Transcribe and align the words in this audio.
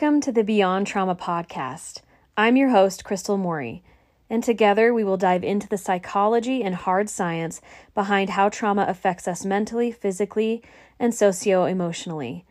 Welcome 0.00 0.20
to 0.20 0.30
the 0.30 0.44
Beyond 0.44 0.86
Trauma 0.86 1.16
podcast. 1.16 2.02
I'm 2.36 2.56
your 2.56 2.68
host, 2.68 3.02
Crystal 3.02 3.36
Mori, 3.36 3.82
and 4.30 4.44
together 4.44 4.94
we 4.94 5.02
will 5.02 5.16
dive 5.16 5.42
into 5.42 5.66
the 5.66 5.76
psychology 5.76 6.62
and 6.62 6.76
hard 6.76 7.10
science 7.10 7.60
behind 7.96 8.30
how 8.30 8.48
trauma 8.48 8.86
affects 8.86 9.26
us 9.26 9.44
mentally, 9.44 9.90
physically, 9.90 10.62
and 11.00 11.12
socio 11.12 11.64
emotionally. 11.64 12.44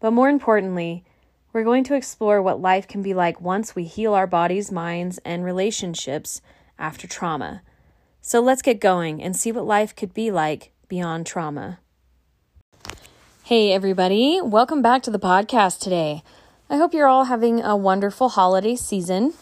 But 0.00 0.10
more 0.10 0.28
importantly, 0.28 1.04
we're 1.52 1.62
going 1.62 1.84
to 1.84 1.94
explore 1.94 2.42
what 2.42 2.60
life 2.60 2.88
can 2.88 3.00
be 3.00 3.14
like 3.14 3.40
once 3.40 3.76
we 3.76 3.84
heal 3.84 4.12
our 4.12 4.26
bodies, 4.26 4.72
minds, 4.72 5.20
and 5.24 5.44
relationships 5.44 6.40
after 6.80 7.06
trauma. 7.06 7.62
So 8.20 8.40
let's 8.40 8.60
get 8.60 8.80
going 8.80 9.22
and 9.22 9.36
see 9.36 9.52
what 9.52 9.64
life 9.64 9.94
could 9.94 10.12
be 10.12 10.32
like 10.32 10.72
beyond 10.88 11.26
trauma. 11.26 11.78
Hey, 13.44 13.72
everybody, 13.72 14.40
welcome 14.42 14.82
back 14.82 15.04
to 15.04 15.12
the 15.12 15.20
podcast 15.20 15.78
today. 15.78 16.24
I 16.70 16.76
hope 16.76 16.92
you're 16.92 17.08
all 17.08 17.24
having 17.24 17.62
a 17.62 17.74
wonderful 17.74 18.28
holiday 18.28 18.76
season. 18.76 19.32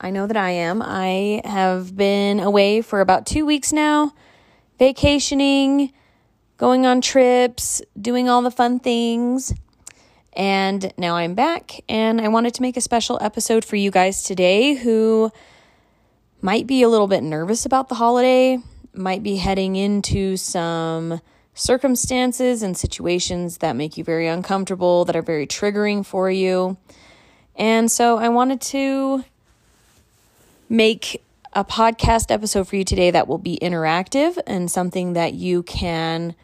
I 0.00 0.10
know 0.10 0.28
that 0.28 0.36
I 0.36 0.50
am. 0.50 0.80
I 0.80 1.42
have 1.44 1.96
been 1.96 2.38
away 2.38 2.82
for 2.82 3.00
about 3.00 3.26
two 3.26 3.44
weeks 3.44 3.72
now, 3.72 4.12
vacationing, 4.78 5.92
going 6.58 6.86
on 6.86 7.00
trips, 7.00 7.82
doing 8.00 8.28
all 8.28 8.42
the 8.42 8.50
fun 8.52 8.78
things. 8.78 9.52
And 10.34 10.94
now 10.96 11.16
I'm 11.16 11.34
back, 11.34 11.80
and 11.88 12.20
I 12.20 12.28
wanted 12.28 12.54
to 12.54 12.62
make 12.62 12.76
a 12.76 12.80
special 12.80 13.18
episode 13.20 13.64
for 13.64 13.74
you 13.74 13.90
guys 13.90 14.22
today 14.22 14.74
who 14.74 15.32
might 16.40 16.68
be 16.68 16.84
a 16.84 16.88
little 16.88 17.08
bit 17.08 17.24
nervous 17.24 17.66
about 17.66 17.88
the 17.88 17.96
holiday, 17.96 18.58
might 18.94 19.24
be 19.24 19.34
heading 19.34 19.74
into 19.74 20.36
some 20.36 21.20
circumstances 21.54 22.62
and 22.62 22.76
situations 22.76 23.58
that 23.58 23.76
make 23.76 23.96
you 23.96 24.04
very 24.04 24.26
uncomfortable, 24.26 25.04
that 25.04 25.16
are 25.16 25.22
very 25.22 25.46
triggering 25.46 26.04
for 26.04 26.30
you. 26.30 26.76
And 27.56 27.90
so 27.90 28.18
I 28.18 28.28
wanted 28.28 28.60
to 28.62 29.24
make 30.68 31.22
a 31.52 31.64
podcast 31.64 32.30
episode 32.30 32.66
for 32.66 32.76
you 32.76 32.84
today 32.84 33.10
that 33.10 33.28
will 33.28 33.38
be 33.38 33.58
interactive 33.60 34.38
and 34.46 34.70
something 34.70 35.12
that 35.12 35.34
you 35.34 35.62
can 35.62 36.34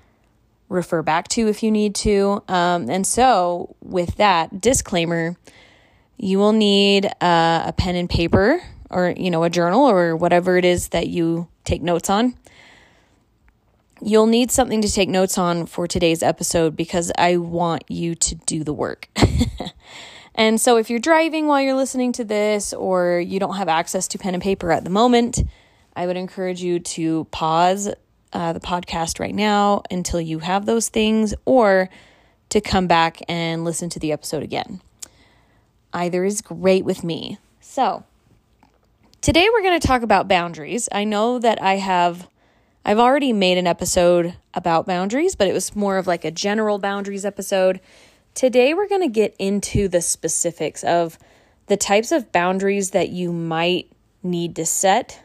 refer 0.68 1.02
back 1.02 1.28
to 1.28 1.48
if 1.48 1.62
you 1.62 1.70
need 1.70 1.94
to. 1.94 2.42
Um, 2.46 2.90
and 2.90 3.06
so, 3.06 3.74
with 3.80 4.16
that 4.16 4.60
disclaimer, 4.60 5.36
you 6.18 6.38
will 6.38 6.52
need 6.52 7.06
uh, 7.06 7.62
a 7.66 7.74
pen 7.74 7.96
and 7.96 8.10
paper 8.10 8.60
or 8.90 9.14
you 9.16 9.30
know 9.30 9.44
a 9.44 9.50
journal 9.50 9.88
or 9.88 10.16
whatever 10.16 10.56
it 10.56 10.64
is 10.64 10.88
that 10.88 11.08
you 11.08 11.48
take 11.64 11.82
notes 11.82 12.10
on 12.10 12.34
You'll 14.00 14.26
need 14.26 14.52
something 14.52 14.80
to 14.82 14.92
take 14.92 15.08
notes 15.08 15.38
on 15.38 15.66
for 15.66 15.88
today's 15.88 16.22
episode 16.22 16.76
because 16.76 17.10
I 17.18 17.36
want 17.36 17.84
you 17.88 18.14
to 18.14 18.34
do 18.36 18.62
the 18.62 18.72
work. 18.72 19.08
and 20.36 20.60
so, 20.60 20.76
if 20.76 20.88
you're 20.88 21.00
driving 21.00 21.48
while 21.48 21.60
you're 21.60 21.74
listening 21.74 22.12
to 22.12 22.24
this 22.24 22.72
or 22.72 23.18
you 23.18 23.40
don't 23.40 23.56
have 23.56 23.68
access 23.68 24.06
to 24.08 24.18
pen 24.18 24.34
and 24.34 24.42
paper 24.42 24.70
at 24.70 24.84
the 24.84 24.90
moment, 24.90 25.42
I 25.96 26.06
would 26.06 26.16
encourage 26.16 26.62
you 26.62 26.78
to 26.78 27.24
pause 27.32 27.88
uh, 28.32 28.52
the 28.52 28.60
podcast 28.60 29.18
right 29.18 29.34
now 29.34 29.82
until 29.90 30.20
you 30.20 30.38
have 30.38 30.64
those 30.64 30.88
things 30.88 31.34
or 31.44 31.90
to 32.50 32.60
come 32.60 32.86
back 32.86 33.20
and 33.28 33.64
listen 33.64 33.90
to 33.90 33.98
the 33.98 34.12
episode 34.12 34.44
again. 34.44 34.80
Either 35.92 36.24
is 36.24 36.40
great 36.40 36.84
with 36.84 37.02
me. 37.02 37.38
So, 37.60 38.04
today 39.20 39.48
we're 39.52 39.62
going 39.62 39.80
to 39.80 39.86
talk 39.86 40.02
about 40.02 40.28
boundaries. 40.28 40.88
I 40.92 41.02
know 41.02 41.40
that 41.40 41.60
I 41.60 41.76
have 41.76 42.28
I've 42.84 42.98
already 42.98 43.32
made 43.32 43.58
an 43.58 43.66
episode 43.66 44.36
about 44.54 44.86
boundaries, 44.86 45.34
but 45.34 45.46
it 45.46 45.52
was 45.52 45.76
more 45.76 45.98
of 45.98 46.06
like 46.06 46.24
a 46.24 46.30
general 46.30 46.78
boundaries 46.78 47.24
episode. 47.24 47.80
Today, 48.34 48.72
we're 48.72 48.88
going 48.88 49.02
to 49.02 49.08
get 49.08 49.34
into 49.38 49.88
the 49.88 50.00
specifics 50.00 50.82
of 50.84 51.18
the 51.66 51.76
types 51.76 52.12
of 52.12 52.32
boundaries 52.32 52.90
that 52.92 53.10
you 53.10 53.32
might 53.32 53.90
need 54.22 54.56
to 54.56 54.64
set 54.64 55.22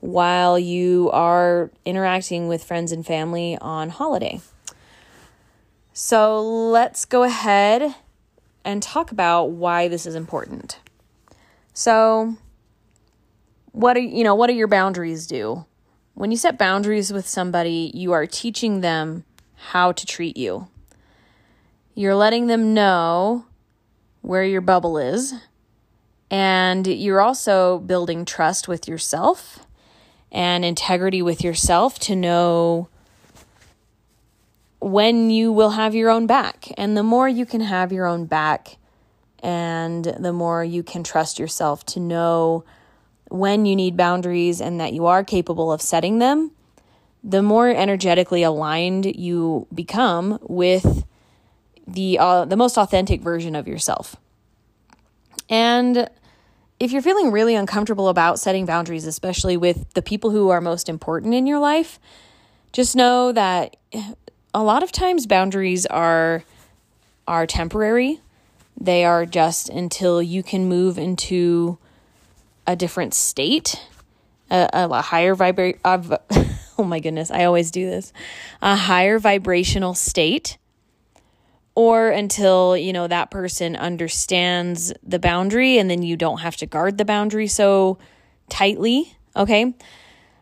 while 0.00 0.58
you 0.58 1.10
are 1.12 1.70
interacting 1.84 2.48
with 2.48 2.64
friends 2.64 2.90
and 2.90 3.06
family 3.06 3.56
on 3.60 3.90
holiday. 3.90 4.40
So, 5.92 6.42
let's 6.42 7.04
go 7.04 7.22
ahead 7.22 7.94
and 8.64 8.82
talk 8.82 9.12
about 9.12 9.50
why 9.50 9.88
this 9.88 10.06
is 10.06 10.14
important. 10.14 10.80
So, 11.72 12.36
what 13.72 13.96
are 13.96 14.00
you 14.00 14.24
know, 14.24 14.34
what 14.34 14.48
do 14.48 14.54
your 14.54 14.68
boundaries 14.68 15.26
do? 15.26 15.66
When 16.20 16.30
you 16.30 16.36
set 16.36 16.58
boundaries 16.58 17.10
with 17.10 17.26
somebody, 17.26 17.90
you 17.94 18.12
are 18.12 18.26
teaching 18.26 18.82
them 18.82 19.24
how 19.70 19.92
to 19.92 20.04
treat 20.04 20.36
you. 20.36 20.68
You're 21.94 22.14
letting 22.14 22.46
them 22.46 22.74
know 22.74 23.46
where 24.20 24.44
your 24.44 24.60
bubble 24.60 24.98
is, 24.98 25.32
and 26.30 26.86
you're 26.86 27.22
also 27.22 27.78
building 27.78 28.26
trust 28.26 28.68
with 28.68 28.86
yourself 28.86 29.60
and 30.30 30.62
integrity 30.62 31.22
with 31.22 31.42
yourself 31.42 31.98
to 32.00 32.14
know 32.14 32.90
when 34.78 35.30
you 35.30 35.50
will 35.50 35.70
have 35.70 35.94
your 35.94 36.10
own 36.10 36.26
back. 36.26 36.68
And 36.76 36.98
the 36.98 37.02
more 37.02 37.30
you 37.30 37.46
can 37.46 37.62
have 37.62 37.92
your 37.92 38.04
own 38.04 38.26
back, 38.26 38.76
and 39.42 40.04
the 40.04 40.34
more 40.34 40.62
you 40.62 40.82
can 40.82 41.02
trust 41.02 41.38
yourself 41.38 41.86
to 41.86 41.98
know 41.98 42.66
when 43.30 43.64
you 43.64 43.74
need 43.74 43.96
boundaries 43.96 44.60
and 44.60 44.80
that 44.80 44.92
you 44.92 45.06
are 45.06 45.24
capable 45.24 45.72
of 45.72 45.80
setting 45.80 46.18
them, 46.18 46.50
the 47.22 47.42
more 47.42 47.68
energetically 47.68 48.42
aligned 48.42 49.06
you 49.06 49.66
become 49.74 50.38
with 50.42 51.04
the 51.86 52.18
uh, 52.18 52.44
the 52.44 52.56
most 52.56 52.76
authentic 52.76 53.20
version 53.20 53.54
of 53.54 53.66
yourself. 53.66 54.16
And 55.48 56.08
if 56.78 56.92
you're 56.92 57.02
feeling 57.02 57.30
really 57.30 57.54
uncomfortable 57.54 58.08
about 58.08 58.38
setting 58.38 58.64
boundaries, 58.64 59.06
especially 59.06 59.56
with 59.56 59.92
the 59.94 60.02
people 60.02 60.30
who 60.30 60.48
are 60.48 60.60
most 60.60 60.88
important 60.88 61.34
in 61.34 61.46
your 61.46 61.58
life, 61.58 61.98
just 62.72 62.96
know 62.96 63.32
that 63.32 63.76
a 64.54 64.62
lot 64.62 64.82
of 64.82 64.92
times 64.92 65.26
boundaries 65.26 65.86
are 65.86 66.44
are 67.28 67.46
temporary. 67.46 68.20
They 68.80 69.04
are 69.04 69.26
just 69.26 69.68
until 69.68 70.22
you 70.22 70.42
can 70.42 70.68
move 70.68 70.98
into 70.98 71.78
a 72.70 72.76
different 72.76 73.14
state, 73.14 73.84
a, 74.48 74.68
a 74.72 75.02
higher 75.02 75.34
vibra- 75.34 75.78
uh, 75.84 76.18
oh 76.78 76.84
my 76.84 77.00
goodness, 77.00 77.28
I 77.30 77.44
always 77.44 77.72
do 77.72 77.84
this, 77.84 78.12
a 78.62 78.76
higher 78.76 79.18
vibrational 79.18 79.94
state, 79.94 80.56
or 81.74 82.10
until, 82.10 82.76
you 82.76 82.92
know, 82.92 83.08
that 83.08 83.30
person 83.30 83.74
understands 83.74 84.92
the 85.02 85.18
boundary 85.18 85.78
and 85.78 85.90
then 85.90 86.02
you 86.02 86.16
don't 86.16 86.38
have 86.38 86.56
to 86.58 86.66
guard 86.66 86.96
the 86.96 87.04
boundary 87.04 87.48
so 87.48 87.98
tightly, 88.48 89.16
okay? 89.34 89.74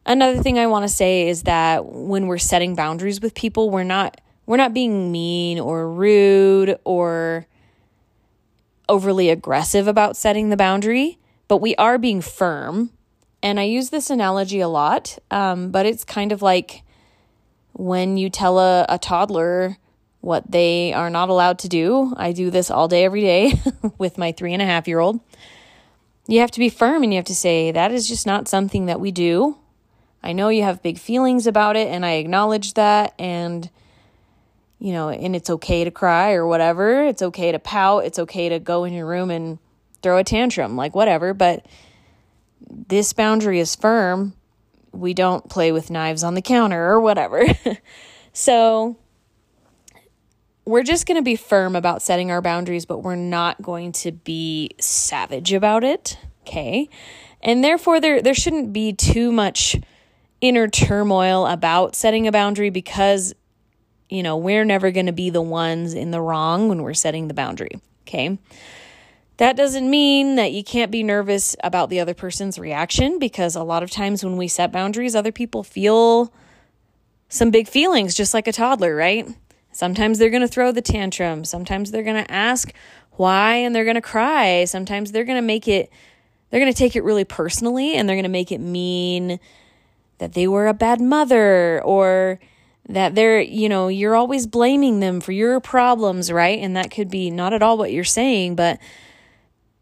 Another 0.04 0.42
thing 0.42 0.58
I 0.58 0.66
want 0.66 0.84
to 0.84 0.94
say 0.94 1.28
is 1.28 1.44
that 1.44 1.86
when 1.86 2.26
we're 2.26 2.38
setting 2.38 2.74
boundaries 2.74 3.22
with 3.22 3.34
people, 3.34 3.70
we're 3.70 3.84
not 3.84 4.20
we're 4.44 4.56
not 4.56 4.72
being 4.72 5.12
mean 5.12 5.58
or 5.58 5.90
rude 5.90 6.78
or 6.84 7.46
overly 8.88 9.28
aggressive 9.28 9.86
about 9.86 10.16
setting 10.16 10.48
the 10.48 10.56
boundary 10.56 11.18
but 11.48 11.58
we 11.58 11.74
are 11.76 11.98
being 11.98 12.20
firm. 12.20 12.90
And 13.42 13.58
I 13.58 13.64
use 13.64 13.90
this 13.90 14.10
analogy 14.10 14.60
a 14.60 14.68
lot, 14.68 15.18
um, 15.30 15.70
but 15.70 15.86
it's 15.86 16.04
kind 16.04 16.32
of 16.32 16.42
like 16.42 16.82
when 17.72 18.16
you 18.16 18.30
tell 18.30 18.58
a, 18.58 18.84
a 18.88 18.98
toddler 18.98 19.78
what 20.20 20.50
they 20.50 20.92
are 20.92 21.10
not 21.10 21.28
allowed 21.28 21.58
to 21.60 21.68
do. 21.68 22.12
I 22.16 22.32
do 22.32 22.50
this 22.50 22.70
all 22.70 22.88
day, 22.88 23.04
every 23.04 23.20
day 23.20 23.60
with 23.98 24.18
my 24.18 24.32
three 24.32 24.52
and 24.52 24.62
a 24.62 24.66
half 24.66 24.88
year 24.88 24.98
old. 24.98 25.20
You 26.26 26.40
have 26.40 26.50
to 26.52 26.58
be 26.58 26.68
firm 26.68 27.02
and 27.02 27.12
you 27.12 27.16
have 27.16 27.26
to 27.26 27.34
say, 27.34 27.70
that 27.70 27.92
is 27.92 28.08
just 28.08 28.26
not 28.26 28.48
something 28.48 28.86
that 28.86 29.00
we 29.00 29.10
do. 29.12 29.56
I 30.22 30.32
know 30.32 30.48
you 30.48 30.64
have 30.64 30.82
big 30.82 30.98
feelings 30.98 31.46
about 31.46 31.76
it, 31.76 31.88
and 31.88 32.04
I 32.04 32.14
acknowledge 32.14 32.74
that. 32.74 33.14
And, 33.18 33.70
you 34.80 34.92
know, 34.92 35.08
and 35.10 35.36
it's 35.36 35.48
okay 35.48 35.84
to 35.84 35.90
cry 35.90 36.32
or 36.32 36.46
whatever. 36.46 37.04
It's 37.04 37.22
okay 37.22 37.52
to 37.52 37.58
pout. 37.58 38.04
It's 38.04 38.18
okay 38.18 38.48
to 38.48 38.58
go 38.58 38.84
in 38.84 38.92
your 38.92 39.06
room 39.06 39.30
and 39.30 39.58
throw 40.02 40.18
a 40.18 40.24
tantrum, 40.24 40.76
like 40.76 40.94
whatever. 40.94 41.34
But 41.34 41.66
this 42.68 43.12
boundary 43.12 43.60
is 43.60 43.74
firm. 43.74 44.34
We 44.92 45.14
don't 45.14 45.48
play 45.48 45.72
with 45.72 45.90
knives 45.90 46.24
on 46.24 46.34
the 46.34 46.42
counter 46.42 46.90
or 46.90 47.00
whatever. 47.00 47.44
so 48.32 48.96
we're 50.64 50.82
just 50.82 51.06
going 51.06 51.16
to 51.16 51.22
be 51.22 51.36
firm 51.36 51.74
about 51.74 52.02
setting 52.02 52.30
our 52.30 52.42
boundaries, 52.42 52.84
but 52.84 52.98
we're 52.98 53.16
not 53.16 53.62
going 53.62 53.92
to 53.92 54.12
be 54.12 54.70
savage 54.78 55.52
about 55.52 55.82
it. 55.82 56.18
Okay. 56.42 56.88
And 57.40 57.62
therefore, 57.62 58.00
there, 58.00 58.20
there 58.20 58.34
shouldn't 58.34 58.72
be 58.72 58.92
too 58.92 59.32
much 59.32 59.76
inner 60.40 60.68
turmoil 60.68 61.46
about 61.46 61.94
setting 61.94 62.26
a 62.26 62.32
boundary 62.32 62.70
because, 62.70 63.34
you 64.08 64.22
know, 64.22 64.36
we're 64.36 64.64
never 64.64 64.90
going 64.90 65.06
to 65.06 65.12
be 65.12 65.30
the 65.30 65.42
ones 65.42 65.94
in 65.94 66.10
the 66.10 66.20
wrong 66.20 66.68
when 66.68 66.82
we're 66.82 66.94
setting 66.94 67.28
the 67.28 67.34
boundary. 67.34 67.72
Okay. 68.06 68.38
That 69.38 69.56
doesn't 69.56 69.88
mean 69.88 70.34
that 70.34 70.52
you 70.52 70.64
can't 70.64 70.90
be 70.90 71.04
nervous 71.04 71.54
about 71.62 71.90
the 71.90 72.00
other 72.00 72.12
person's 72.12 72.58
reaction 72.58 73.20
because 73.20 73.54
a 73.54 73.62
lot 73.62 73.84
of 73.84 73.90
times 73.90 74.24
when 74.24 74.36
we 74.36 74.48
set 74.48 74.72
boundaries, 74.72 75.14
other 75.14 75.30
people 75.30 75.62
feel 75.62 76.32
some 77.28 77.52
big 77.52 77.68
feelings, 77.68 78.16
just 78.16 78.34
like 78.34 78.48
a 78.48 78.52
toddler, 78.52 78.96
right? 78.96 79.28
Sometimes 79.70 80.18
they're 80.18 80.30
going 80.30 80.42
to 80.42 80.48
throw 80.48 80.72
the 80.72 80.82
tantrum. 80.82 81.44
Sometimes 81.44 81.92
they're 81.92 82.02
going 82.02 82.22
to 82.22 82.30
ask 82.32 82.72
why 83.12 83.54
and 83.54 83.76
they're 83.76 83.84
going 83.84 83.94
to 83.94 84.00
cry. 84.00 84.64
Sometimes 84.64 85.12
they're 85.12 85.24
going 85.24 85.38
to 85.38 85.46
make 85.46 85.68
it, 85.68 85.88
they're 86.50 86.60
going 86.60 86.72
to 86.72 86.76
take 86.76 86.96
it 86.96 87.04
really 87.04 87.24
personally 87.24 87.94
and 87.94 88.08
they're 88.08 88.16
going 88.16 88.24
to 88.24 88.28
make 88.28 88.50
it 88.50 88.58
mean 88.58 89.38
that 90.18 90.32
they 90.32 90.48
were 90.48 90.66
a 90.66 90.74
bad 90.74 91.00
mother 91.00 91.80
or 91.84 92.40
that 92.88 93.14
they're, 93.14 93.40
you 93.40 93.68
know, 93.68 93.86
you're 93.86 94.16
always 94.16 94.48
blaming 94.48 94.98
them 94.98 95.20
for 95.20 95.30
your 95.30 95.60
problems, 95.60 96.32
right? 96.32 96.58
And 96.58 96.76
that 96.76 96.90
could 96.90 97.08
be 97.08 97.30
not 97.30 97.52
at 97.52 97.62
all 97.62 97.78
what 97.78 97.92
you're 97.92 98.02
saying, 98.02 98.56
but 98.56 98.80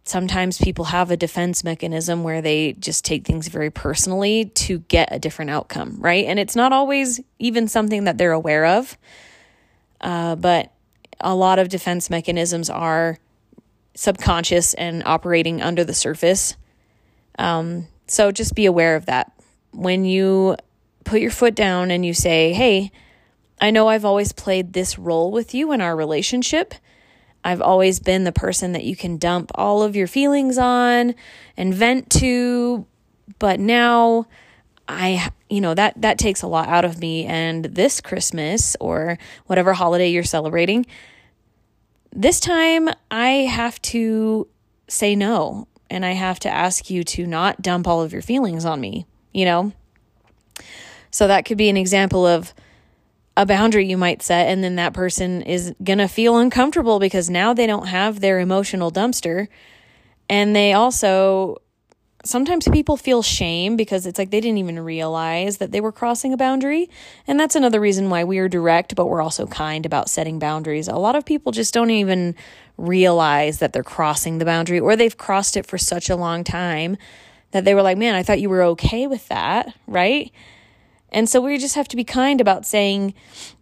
sometimes 0.07 0.57
people 0.59 0.87
have 0.87 1.11
a 1.11 1.17
defense 1.17 1.65
mechanism 1.65 2.23
where 2.23 2.41
they 2.41 2.75
just 2.75 3.05
take 3.05 3.27
things 3.27 3.49
very 3.49 3.71
personally 3.71 4.47
to 4.47 4.79
get 4.79 5.09
a 5.11 5.19
different 5.19 5.51
outcome, 5.51 5.97
right? 5.99 6.27
And 6.27 6.39
it's 6.39 6.55
not 6.55 6.73
always 6.73 7.21
even 7.41 7.67
something 7.67 8.05
that 8.05 8.17
they're 8.17 8.33
aware 8.33 8.65
of. 8.65 8.97
Uh, 10.01 10.37
but 10.37 10.73
a 11.21 11.35
lot 11.35 11.59
of 11.59 11.69
defense 11.69 12.09
mechanisms 12.09 12.71
are 12.71 13.19
subconscious 13.95 14.75
and 14.75 15.03
operating 15.05 15.61
under 15.61 15.83
the 15.83 15.95
surface. 15.95 16.57
Um, 17.39 17.89
so 18.07 18.31
just 18.31 18.55
be 18.55 18.67
aware 18.67 18.95
of 18.95 19.07
that. 19.07 19.33
When 19.73 20.05
you 20.05 20.57
put 21.05 21.21
your 21.21 21.33
foot 21.33 21.57
down 21.57 21.91
and 21.91 22.07
you 22.07 22.15
say, 22.15 22.53
Hey, 22.53 22.93
I 23.61 23.71
know 23.73 23.89
I've 23.89 24.05
always 24.05 24.33
played 24.33 24.73
this 24.73 24.99
role 24.99 25.33
with 25.33 25.53
you 25.53 25.73
in 25.73 25.81
our 25.81 25.97
relationship. 25.97 26.75
I've 27.47 27.63
always 27.63 28.01
been 28.01 28.25
the 28.25 28.33
person 28.33 28.73
that 28.73 28.85
you 28.85 28.97
can 28.97 29.19
dump 29.19 29.53
all 29.55 29.83
of 29.83 29.95
your 29.95 30.07
feelings 30.07 30.59
on 30.59 31.15
and 31.57 31.73
vent 31.73 32.11
to, 32.11 32.87
but 33.39 33.61
now 33.61 34.27
I 34.89 35.31
you 35.49 35.61
know 35.61 35.75
that 35.75 36.01
that 36.01 36.19
takes 36.19 36.43
a 36.43 36.47
lot 36.47 36.69
out 36.69 36.85
of 36.85 36.99
me 36.99 37.25
and 37.25 37.65
this 37.65 38.01
Christmas 38.01 38.77
or 38.81 39.19
whatever 39.47 39.75
holiday 39.75 40.09
you're 40.09 40.25
celebrating 40.25 40.87
this 42.17 42.41
time 42.41 42.89
I 43.11 43.29
have 43.29 43.81
to 43.83 44.49
say 44.89 45.15
no 45.15 45.69
and 45.91 46.05
I 46.05 46.13
have 46.13 46.41
to 46.41 46.49
ask 46.49 46.89
you 46.89 47.05
to 47.05 47.27
not 47.27 47.61
dump 47.61 47.87
all 47.87 48.03
of 48.03 48.13
your 48.13 48.23
feelings 48.23 48.65
on 48.65 48.81
me, 48.81 49.07
you 49.33 49.45
know? 49.45 49.73
So 51.11 51.29
that 51.29 51.45
could 51.45 51.59
be 51.59 51.69
an 51.69 51.77
example 51.77 52.27
of 52.27 52.55
a 53.37 53.45
boundary 53.45 53.87
you 53.87 53.99
might 53.99 54.23
set, 54.23 54.49
and 54.49 54.65
then 54.65 54.77
that 54.77 54.95
person 54.95 55.43
is 55.43 55.75
going 55.85 55.99
to 55.99 56.09
feel 56.09 56.39
uncomfortable 56.39 56.99
because 56.99 57.29
now 57.29 57.53
they 57.53 57.67
don't 57.67 57.87
have 57.87 58.21
their 58.21 58.41
emotional 58.41 58.91
dumpster. 58.91 59.49
And 60.29 60.57
they 60.57 60.73
also, 60.73 61.59
sometimes 62.25 62.67
people 62.69 62.97
feel 62.97 63.23
shame 63.23 63.77
because 63.77 64.07
it's 64.07 64.19
like 64.19 64.31
they 64.31 64.41
didn't 64.41 64.59
even 64.59 64.81
realize 64.81 65.59
that 65.59 65.71
they 65.71 65.83
were 65.83 65.93
crossing 65.93 66.33
a 66.33 66.37
boundary. 66.39 66.89
And 67.27 67.39
that's 67.39 67.55
another 67.55 67.79
reason 67.79 68.09
why 68.09 68.25
we 68.25 68.39
are 68.39 68.49
direct, 68.49 68.97
but 68.97 69.07
we're 69.07 69.23
also 69.23 69.47
kind 69.47 69.85
about 69.85 70.09
setting 70.09 70.39
boundaries. 70.39 70.89
A 70.89 70.97
lot 70.97 71.15
of 71.15 71.27
people 71.27 71.53
just 71.53 71.75
don't 71.75 71.91
even 71.91 72.35
realize 72.79 73.59
that 73.59 73.73
they're 73.75 73.83
crossing 73.83 74.39
the 74.39 74.45
boundary 74.45 74.81
or 74.81 74.97
they've 74.97 75.17
crossed 75.17 75.57
it 75.57 75.67
for 75.67 75.79
such 75.79 76.09
a 76.09 76.17
long 76.17 76.43
time 76.43 76.97
that 77.51 77.65
they 77.65 77.75
were 77.75 77.83
like, 77.83 77.99
man, 77.99 78.15
I 78.15 78.23
thought 78.23 78.41
you 78.41 78.51
were 78.51 78.63
okay 78.63 79.07
with 79.07 79.29
that, 79.29 79.75
right? 79.87 80.33
And 81.17 81.31
so 81.31 81.41
we 81.41 81.57
just 81.57 81.77
have 81.77 81.89
to 81.89 81.97
be 81.97 82.05
kind 82.05 82.43
about 82.43 82.67
saying, 82.67 83.15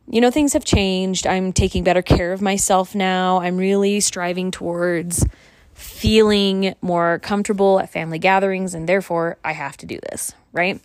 you 0.08 0.20
know, 0.20 0.32
things 0.32 0.54
have 0.54 0.64
changed. 0.64 1.24
I'm 1.24 1.52
taking 1.52 1.84
better 1.84 2.02
care 2.02 2.32
of 2.32 2.42
myself 2.42 2.96
now. 2.96 3.40
I'm 3.40 3.56
really 3.56 4.00
striving 4.00 4.50
towards 4.50 5.24
feeling 5.72 6.74
more 6.82 7.20
comfortable 7.20 7.78
at 7.78 7.90
family 7.90 8.18
gatherings, 8.18 8.74
and 8.74 8.88
therefore 8.88 9.38
I 9.44 9.52
have 9.52 9.76
to 9.78 9.86
do 9.86 10.00
this, 10.10 10.32
right? 10.52 10.80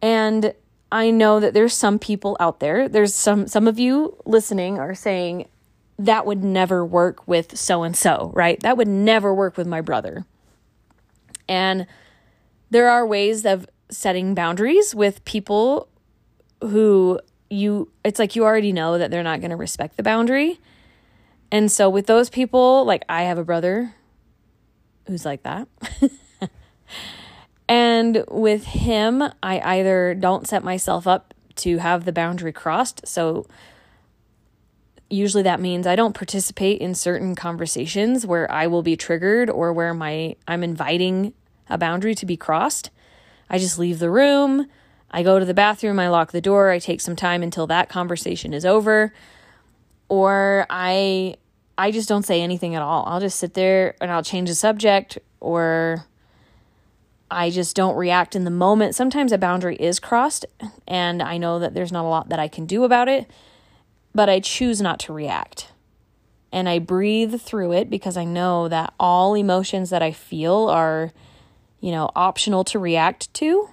And 0.00 0.54
I 0.92 1.10
know 1.10 1.40
that 1.40 1.54
there's 1.54 1.74
some 1.74 1.98
people 1.98 2.36
out 2.38 2.60
there, 2.60 2.88
there's 2.88 3.12
some 3.12 3.48
some 3.48 3.66
of 3.66 3.80
you 3.80 4.16
listening 4.24 4.78
are 4.78 4.94
saying 4.94 5.48
that 5.98 6.24
would 6.24 6.44
never 6.44 6.86
work 6.86 7.26
with 7.26 7.58
so 7.58 7.82
and 7.82 7.96
so, 7.96 8.30
right? 8.32 8.60
That 8.60 8.76
would 8.76 8.88
never 8.88 9.34
work 9.34 9.56
with 9.56 9.66
my 9.66 9.80
brother. 9.80 10.24
And 11.48 11.88
there 12.70 12.88
are 12.88 13.04
ways 13.04 13.44
of 13.44 13.66
setting 13.90 14.34
boundaries 14.34 14.94
with 14.94 15.24
people 15.24 15.88
who 16.60 17.20
you 17.48 17.90
it's 18.04 18.18
like 18.18 18.36
you 18.36 18.44
already 18.44 18.72
know 18.72 18.98
that 18.98 19.10
they're 19.10 19.22
not 19.22 19.40
going 19.40 19.50
to 19.50 19.56
respect 19.56 19.96
the 19.96 20.02
boundary. 20.02 20.60
And 21.52 21.70
so 21.70 21.90
with 21.90 22.06
those 22.06 22.30
people, 22.30 22.84
like 22.84 23.04
I 23.08 23.22
have 23.22 23.38
a 23.38 23.44
brother 23.44 23.94
who's 25.06 25.24
like 25.24 25.42
that. 25.42 25.66
and 27.68 28.24
with 28.28 28.64
him, 28.64 29.22
I 29.42 29.60
either 29.60 30.14
don't 30.14 30.46
set 30.46 30.62
myself 30.62 31.06
up 31.06 31.34
to 31.56 31.78
have 31.78 32.04
the 32.04 32.12
boundary 32.12 32.52
crossed. 32.52 33.06
So 33.06 33.46
usually 35.10 35.42
that 35.42 35.60
means 35.60 35.86
I 35.86 35.96
don't 35.96 36.14
participate 36.14 36.80
in 36.80 36.94
certain 36.94 37.34
conversations 37.34 38.24
where 38.24 38.50
I 38.50 38.68
will 38.68 38.82
be 38.82 38.96
triggered 38.96 39.50
or 39.50 39.72
where 39.72 39.92
my 39.92 40.36
I'm 40.46 40.62
inviting 40.62 41.34
a 41.68 41.76
boundary 41.76 42.14
to 42.14 42.26
be 42.26 42.36
crossed. 42.36 42.90
I 43.50 43.58
just 43.58 43.78
leave 43.78 43.98
the 43.98 44.10
room. 44.10 44.68
I 45.10 45.24
go 45.24 45.40
to 45.40 45.44
the 45.44 45.54
bathroom, 45.54 45.98
I 45.98 46.08
lock 46.08 46.30
the 46.30 46.40
door, 46.40 46.70
I 46.70 46.78
take 46.78 47.00
some 47.00 47.16
time 47.16 47.42
until 47.42 47.66
that 47.66 47.88
conversation 47.88 48.54
is 48.54 48.64
over. 48.64 49.12
Or 50.08 50.66
I 50.70 51.36
I 51.76 51.90
just 51.90 52.08
don't 52.08 52.24
say 52.24 52.42
anything 52.42 52.74
at 52.74 52.82
all. 52.82 53.04
I'll 53.06 53.20
just 53.20 53.38
sit 53.38 53.54
there 53.54 53.96
and 54.00 54.10
I'll 54.10 54.22
change 54.22 54.48
the 54.48 54.54
subject 54.54 55.18
or 55.40 56.04
I 57.30 57.50
just 57.50 57.74
don't 57.74 57.96
react 57.96 58.36
in 58.36 58.44
the 58.44 58.50
moment. 58.50 58.94
Sometimes 58.94 59.32
a 59.32 59.38
boundary 59.38 59.76
is 59.76 59.98
crossed 59.98 60.44
and 60.86 61.22
I 61.22 61.38
know 61.38 61.58
that 61.58 61.74
there's 61.74 61.92
not 61.92 62.04
a 62.04 62.08
lot 62.08 62.28
that 62.28 62.38
I 62.38 62.48
can 62.48 62.66
do 62.66 62.84
about 62.84 63.08
it, 63.08 63.28
but 64.14 64.28
I 64.28 64.40
choose 64.40 64.80
not 64.80 65.00
to 65.00 65.12
react. 65.12 65.72
And 66.52 66.68
I 66.68 66.80
breathe 66.80 67.40
through 67.40 67.72
it 67.72 67.88
because 67.90 68.16
I 68.16 68.24
know 68.24 68.68
that 68.68 68.92
all 69.00 69.34
emotions 69.34 69.90
that 69.90 70.02
I 70.02 70.12
feel 70.12 70.68
are 70.68 71.12
you 71.80 71.90
know, 71.90 72.10
optional 72.14 72.64
to 72.64 72.78
react 72.78 73.32
to 73.34 73.68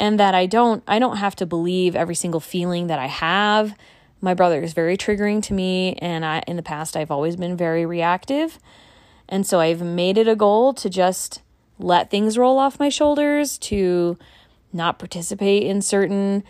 and 0.00 0.18
that 0.20 0.34
I 0.34 0.46
don't 0.46 0.82
I 0.86 0.98
don't 0.98 1.16
have 1.16 1.36
to 1.36 1.46
believe 1.46 1.96
every 1.96 2.14
single 2.14 2.40
feeling 2.40 2.86
that 2.86 2.98
I 2.98 3.06
have. 3.06 3.74
My 4.20 4.34
brother 4.34 4.60
is 4.60 4.72
very 4.72 4.96
triggering 4.96 5.42
to 5.44 5.54
me 5.54 5.94
and 5.94 6.24
I 6.24 6.42
in 6.46 6.56
the 6.56 6.62
past 6.62 6.96
I've 6.96 7.10
always 7.10 7.36
been 7.36 7.56
very 7.56 7.86
reactive. 7.86 8.58
And 9.28 9.46
so 9.46 9.60
I've 9.60 9.82
made 9.82 10.16
it 10.16 10.28
a 10.28 10.36
goal 10.36 10.72
to 10.74 10.88
just 10.88 11.42
let 11.78 12.10
things 12.10 12.38
roll 12.38 12.58
off 12.58 12.80
my 12.80 12.88
shoulders, 12.88 13.58
to 13.58 14.18
not 14.72 14.98
participate 14.98 15.62
in 15.64 15.82
certain 15.82 16.42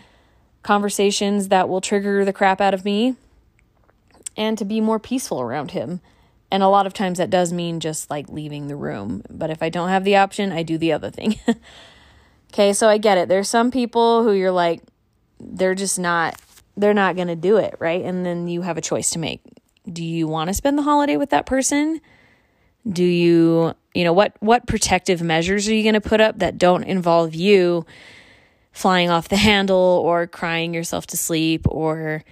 conversations 0.63 1.49
that 1.49 1.69
will 1.69 1.81
trigger 1.81 2.25
the 2.25 2.33
crap 2.33 2.59
out 2.59 2.73
of 2.73 2.85
me, 2.85 3.15
and 4.35 4.57
to 4.57 4.65
be 4.65 4.81
more 4.81 4.99
peaceful 4.99 5.41
around 5.41 5.71
him. 5.71 6.01
And 6.51 6.63
a 6.63 6.67
lot 6.67 6.87
of 6.87 6.93
times 6.93 7.19
that 7.19 7.29
does 7.29 7.53
mean 7.53 7.79
just 7.79 8.09
like 8.09 8.27
leaving 8.29 8.67
the 8.67 8.75
room. 8.75 9.23
But 9.29 9.49
if 9.49 9.61
I 9.61 9.69
don't 9.69 9.89
have 9.89 10.03
the 10.03 10.15
option, 10.15 10.51
I 10.51 10.63
do 10.63 10.77
the 10.77 10.91
other 10.91 11.11
thing. 11.11 11.39
okay, 12.53 12.73
so 12.73 12.87
I 12.89 12.97
get 12.97 13.17
it. 13.17 13.29
There's 13.29 13.49
some 13.49 13.69
people 13.71 14.23
who 14.23 14.31
you're 14.31 14.51
like, 14.51 14.81
they're 15.39 15.75
just 15.75 15.99
not, 15.99 16.39
they're 16.75 16.93
not 16.93 17.15
going 17.15 17.27
to 17.27 17.35
do 17.35 17.57
it, 17.57 17.75
right? 17.79 18.03
And 18.03 18.25
then 18.25 18.47
you 18.47 18.63
have 18.63 18.77
a 18.77 18.81
choice 18.81 19.11
to 19.11 19.19
make. 19.19 19.41
Do 19.91 20.03
you 20.03 20.27
want 20.27 20.49
to 20.49 20.53
spend 20.53 20.77
the 20.77 20.83
holiday 20.83 21.17
with 21.17 21.29
that 21.29 21.45
person? 21.45 22.01
Do 22.87 23.03
you, 23.03 23.73
you 23.93 24.03
know, 24.03 24.13
what 24.13 24.33
what 24.39 24.67
protective 24.67 25.21
measures 25.21 25.67
are 25.67 25.73
you 25.73 25.83
going 25.83 25.93
to 25.93 26.01
put 26.01 26.21
up 26.21 26.39
that 26.39 26.57
don't 26.57 26.83
involve 26.83 27.35
you 27.35 27.85
flying 28.71 29.09
off 29.09 29.27
the 29.29 29.37
handle 29.37 30.01
or 30.03 30.27
crying 30.27 30.73
yourself 30.73 31.05
to 31.07 31.17
sleep 31.17 31.61
or 31.67 32.23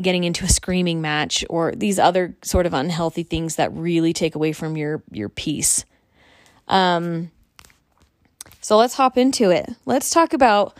getting 0.00 0.24
into 0.24 0.44
a 0.44 0.48
screaming 0.48 1.00
match 1.00 1.44
or 1.48 1.72
these 1.72 1.98
other 1.98 2.36
sort 2.42 2.66
of 2.66 2.74
unhealthy 2.74 3.22
things 3.22 3.56
that 3.56 3.72
really 3.72 4.12
take 4.12 4.34
away 4.34 4.52
from 4.52 4.76
your 4.76 5.02
your 5.10 5.28
peace. 5.28 5.84
Um 6.68 7.30
so 8.60 8.76
let's 8.76 8.94
hop 8.94 9.18
into 9.18 9.50
it. 9.50 9.68
Let's 9.84 10.10
talk 10.10 10.32
about 10.32 10.76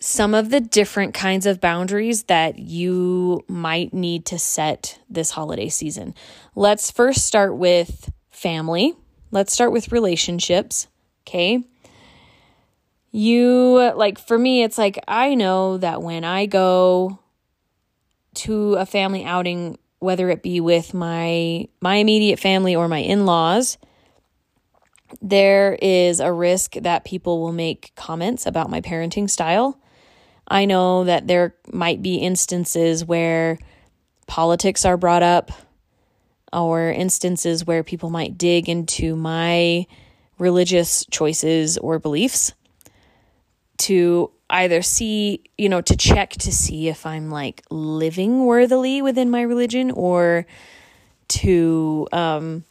some 0.00 0.34
of 0.34 0.50
the 0.50 0.60
different 0.60 1.12
kinds 1.12 1.44
of 1.44 1.60
boundaries 1.60 2.24
that 2.24 2.58
you 2.58 3.44
might 3.48 3.92
need 3.92 4.24
to 4.26 4.38
set 4.38 4.98
this 5.10 5.30
holiday 5.30 5.68
season. 5.68 6.14
Let's 6.54 6.90
first 6.90 7.26
start 7.26 7.56
with 7.56 8.10
family. 8.30 8.94
Let's 9.30 9.52
start 9.52 9.72
with 9.72 9.92
relationships, 9.92 10.88
okay? 11.26 11.62
You 13.12 13.92
like 13.96 14.18
for 14.18 14.38
me 14.38 14.62
it's 14.62 14.78
like 14.78 14.98
I 15.08 15.34
know 15.34 15.78
that 15.78 16.00
when 16.00 16.24
I 16.24 16.46
go 16.46 17.18
to 18.44 18.74
a 18.74 18.86
family 18.86 19.24
outing 19.24 19.78
whether 19.98 20.30
it 20.30 20.42
be 20.42 20.60
with 20.60 20.94
my 20.94 21.66
my 21.80 21.96
immediate 21.96 22.38
family 22.38 22.74
or 22.74 22.88
my 22.88 22.98
in-laws 22.98 23.78
there 25.20 25.76
is 25.80 26.20
a 26.20 26.32
risk 26.32 26.74
that 26.74 27.04
people 27.04 27.40
will 27.40 27.52
make 27.52 27.92
comments 27.96 28.46
about 28.46 28.70
my 28.70 28.80
parenting 28.80 29.28
style. 29.28 29.78
I 30.46 30.64
know 30.64 31.04
that 31.04 31.26
there 31.26 31.54
might 31.72 32.02
be 32.02 32.16
instances 32.16 33.04
where 33.04 33.58
politics 34.26 34.84
are 34.84 34.96
brought 34.96 35.22
up 35.22 35.50
or 36.52 36.90
instances 36.90 37.64
where 37.64 37.84
people 37.84 38.10
might 38.10 38.38
dig 38.38 38.68
into 38.68 39.14
my 39.16 39.86
religious 40.38 41.04
choices 41.10 41.78
or 41.78 41.98
beliefs 41.98 42.52
to 43.78 44.32
either 44.50 44.82
see, 44.82 45.42
you 45.56 45.68
know, 45.68 45.80
to 45.80 45.96
check 45.96 46.30
to 46.32 46.52
see 46.52 46.88
if 46.88 47.06
I'm 47.06 47.30
like 47.30 47.62
living 47.70 48.44
worthily 48.44 49.00
within 49.00 49.30
my 49.30 49.42
religion 49.42 49.90
or 49.92 50.46
to 51.28 52.08
um 52.12 52.64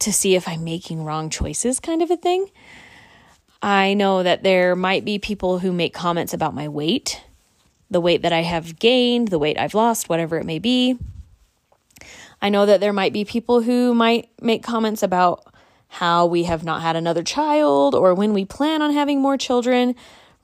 to 0.00 0.12
see 0.12 0.34
if 0.34 0.46
I'm 0.46 0.64
making 0.64 1.02
wrong 1.02 1.30
choices 1.30 1.80
kind 1.80 2.02
of 2.02 2.10
a 2.10 2.16
thing. 2.16 2.50
I 3.62 3.94
know 3.94 4.22
that 4.22 4.42
there 4.42 4.76
might 4.76 5.04
be 5.04 5.18
people 5.18 5.60
who 5.60 5.72
make 5.72 5.94
comments 5.94 6.34
about 6.34 6.54
my 6.54 6.68
weight, 6.68 7.22
the 7.90 8.00
weight 8.00 8.20
that 8.22 8.32
I 8.32 8.42
have 8.42 8.78
gained, 8.78 9.28
the 9.28 9.38
weight 9.38 9.58
I've 9.58 9.74
lost, 9.74 10.10
whatever 10.10 10.36
it 10.36 10.44
may 10.44 10.58
be. 10.58 10.98
I 12.42 12.50
know 12.50 12.66
that 12.66 12.80
there 12.80 12.92
might 12.92 13.14
be 13.14 13.24
people 13.24 13.62
who 13.62 13.94
might 13.94 14.28
make 14.42 14.62
comments 14.62 15.02
about 15.02 15.46
how 15.88 16.26
we 16.26 16.42
have 16.42 16.64
not 16.64 16.82
had 16.82 16.96
another 16.96 17.22
child 17.22 17.94
or 17.94 18.12
when 18.12 18.34
we 18.34 18.44
plan 18.44 18.82
on 18.82 18.92
having 18.92 19.22
more 19.22 19.38
children, 19.38 19.94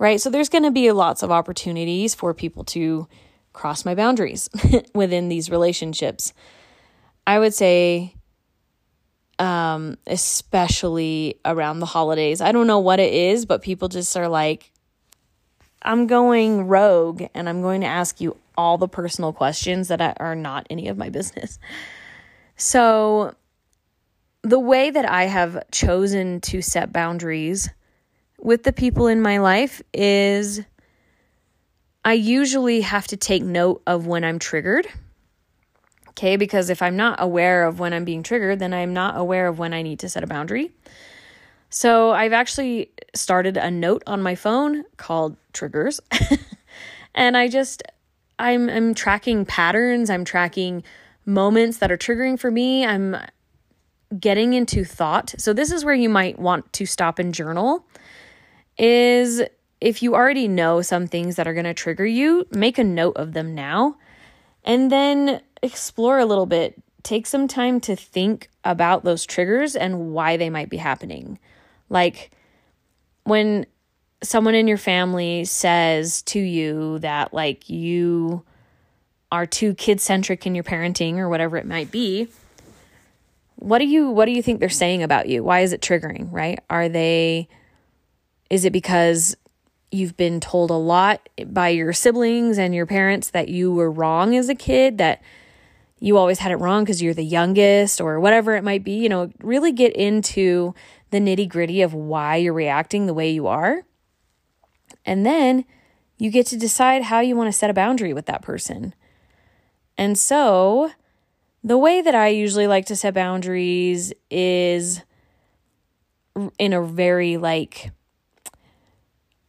right? 0.01 0.21
So 0.21 0.31
there's 0.31 0.49
going 0.49 0.65
to 0.65 0.73
be 0.73 0.91
lots 0.91 1.23
of 1.23 1.31
opportunities 1.31 2.17
for 2.17 2.35
people 2.35 2.65
to 2.65 3.07
cross 3.53 3.85
my 3.85 3.95
boundaries 3.95 4.49
within 4.95 5.29
these 5.29 5.51
relationships. 5.51 6.33
I 7.27 7.39
would 7.39 7.55
say 7.55 8.17
um, 9.41 9.97
especially 10.07 11.41
around 11.47 11.81
the 11.81 11.87
holidays. 11.87 12.43
I 12.43 12.53
don't 12.53 12.67
know 12.67 12.79
what 12.79 13.01
it 13.01 13.13
is, 13.13 13.47
but 13.47 13.63
people 13.63 13.89
just 13.89 14.15
are 14.17 14.29
like, 14.29 14.71
I'm 15.83 16.07
going 16.07 16.69
rogue 16.69 17.23
and 17.33 17.49
I'm 17.49 17.63
going 17.63 17.81
to 17.81 17.87
ask 17.87 18.21
you 18.21 18.37
all 18.57 18.77
the 18.77 18.87
personal 18.87 19.33
questions 19.33 19.89
that 19.89 20.19
are 20.21 20.35
not 20.35 20.67
any 20.69 20.89
of 20.89 20.99
my 20.99 21.09
business. 21.09 21.59
So, 22.57 23.35
the 24.43 24.61
way 24.61 24.91
that 24.91 25.07
I 25.07 25.25
have 25.25 25.71
chosen 25.71 26.41
to 26.43 26.61
set 26.61 26.93
boundaries 26.93 27.71
with 28.43 28.63
the 28.63 28.73
people 28.73 29.07
in 29.07 29.21
my 29.21 29.39
life 29.39 29.83
is 29.93 30.61
I 32.05 32.15
usually 32.15 32.81
have 32.81 33.07
to 33.09 33.17
take 33.17 33.43
note 33.43 33.83
of 33.87 34.07
when 34.07 34.25
I'm 34.25 34.39
triggered 34.39 34.87
Okay, 36.21 36.37
because 36.37 36.69
if 36.69 36.83
I'm 36.83 36.97
not 36.97 37.17
aware 37.19 37.65
of 37.65 37.81
when 37.81 37.95
I'm 37.95 38.05
being 38.05 38.23
triggered, 38.23 38.59
then 38.59 38.75
I'm 38.75 38.93
not 38.93 39.17
aware 39.17 39.47
of 39.47 39.59
when 39.59 39.73
I 39.73 39.81
need 39.81 40.01
to 40.01 40.09
set 40.11 40.23
a 40.23 40.27
boundary. 40.27 40.71
So 41.71 42.11
I've 42.11 42.35
actually 42.35 42.91
started 43.15 43.57
a 43.57 43.71
note 43.71 44.03
on 44.07 44.21
my 44.21 44.35
phone 44.35 44.85
called 44.99 45.39
triggers. 45.55 45.99
and 47.15 47.39
I 47.39 47.49
just 47.49 47.83
I'm 48.39 48.69
I'm 48.69 48.93
tracking 48.93 49.47
patterns, 49.47 50.11
I'm 50.11 50.27
tracking 50.27 50.83
moments 51.25 51.79
that 51.79 51.91
are 51.91 51.97
triggering 51.97 52.39
for 52.39 52.51
me. 52.51 52.85
I'm 52.85 53.17
getting 54.19 54.53
into 54.53 54.85
thought. 54.85 55.35
So 55.39 55.55
this 55.55 55.73
is 55.73 55.87
where 55.87 55.95
you 55.95 56.11
might 56.11 56.39
want 56.39 56.71
to 56.75 56.85
stop 56.85 57.19
and 57.19 57.33
journal 57.33 57.87
is 58.79 59.43
if 59.81 60.03
you 60.03 60.15
already 60.15 60.49
know 60.49 60.83
some 60.83 61.07
things 61.07 61.37
that 61.37 61.49
are 61.49 61.55
going 61.55 61.65
to 61.65 61.75
trigger 61.75 62.07
you, 62.07 62.47
make 62.51 62.79
a 62.79 62.85
note 62.85 63.17
of 63.17 63.33
them 63.33 63.55
now. 63.55 63.97
And 64.65 64.93
then 64.93 65.41
explore 65.63 66.19
a 66.19 66.27
little 66.27 66.47
bit. 66.47 66.81
Take 67.03 67.27
some 67.27 67.49
time 67.49 67.81
to 67.81 67.97
think 67.97 68.51
about 68.63 69.05
those 69.05 69.25
triggers 69.25 69.75
and 69.75 70.13
why 70.13 70.37
they 70.37 70.51
might 70.51 70.69
be 70.69 70.77
happening. 70.77 71.39
Like 71.89 72.31
when 73.25 73.65
someone 74.23 74.55
in 74.55 74.69
your 74.69 74.77
family 74.77 75.47
says 75.47 76.21
to 76.23 76.39
you 76.39 76.99
that, 76.99 77.33
like, 77.33 77.71
you 77.71 78.45
are 79.33 79.47
too 79.47 79.75
kid 79.75 80.01
centric 80.01 80.47
in 80.47 80.55
your 80.55 80.65
parenting 80.65 81.17
or 81.17 81.29
whatever 81.29 81.57
it 81.57 81.67
might 81.67 81.91
be 81.91 82.29
what 83.57 83.79
do 83.79 83.87
you 83.87 84.11
what 84.11 84.25
do 84.25 84.33
you 84.33 84.43
think 84.43 84.59
they're 84.59 84.69
saying 84.69 85.03
about 85.03 85.29
you 85.29 85.45
why 85.45 85.61
is 85.61 85.73
it 85.73 85.81
triggering 85.81 86.29
right 86.33 86.59
are 86.69 86.89
they 86.89 87.47
is 88.51 88.65
it 88.65 88.73
because 88.73 89.37
you've 89.93 90.17
been 90.17 90.41
told 90.41 90.71
a 90.71 90.75
lot 90.75 91.29
by 91.47 91.69
your 91.69 91.93
siblings 91.93 92.59
and 92.59 92.75
your 92.75 92.87
parents 92.87 93.31
that 93.31 93.49
you 93.49 93.73
were 93.73 93.91
wrong 93.91 94.37
as 94.37 94.49
a 94.49 94.55
kid 94.55 94.99
that 94.99 95.23
you 96.01 96.17
always 96.17 96.39
had 96.39 96.53
it 96.53 96.57
wrong 96.57 96.85
because 96.85 97.03
you're 97.03 97.15
the 97.15 97.25
youngest 97.25 98.01
or 98.01 98.19
whatever 98.21 98.57
it 98.57 98.65
might 98.65 98.83
be, 98.83 98.93
you 98.93 99.09
know, 99.09 99.31
really 99.41 99.73
get 99.73 99.95
into 99.95 100.75
the 101.11 101.19
nitty 101.19 101.49
gritty 101.49 101.83
of 101.83 101.93
why 101.93 102.37
you're 102.37 102.53
reacting 102.53 103.07
the 103.07 103.15
way 103.15 103.31
you 103.31 103.47
are. 103.47 103.83
And 105.05 105.27
then 105.27 105.65
you 106.19 106.31
get 106.31 106.47
to 106.47 106.57
decide 106.57 107.03
how 107.05 107.21
you 107.21 107.37
want 107.37 107.49
to 107.49 107.59
set 107.59 107.71
a 107.71 107.75
boundary 107.75 108.13
with 108.13 108.27
that 108.27 108.43
person. 108.43 108.95
And 109.99 110.19
so, 110.19 110.91
the 111.63 111.77
way 111.77 112.01
that 112.01 112.15
I 112.15 112.29
usually 112.29 112.67
like 112.67 112.87
to 112.87 112.97
set 112.97 113.13
boundaries 113.13 114.15
is 114.31 115.03
in 116.59 116.73
a 116.73 116.83
very 116.83 117.37
like 117.37 117.91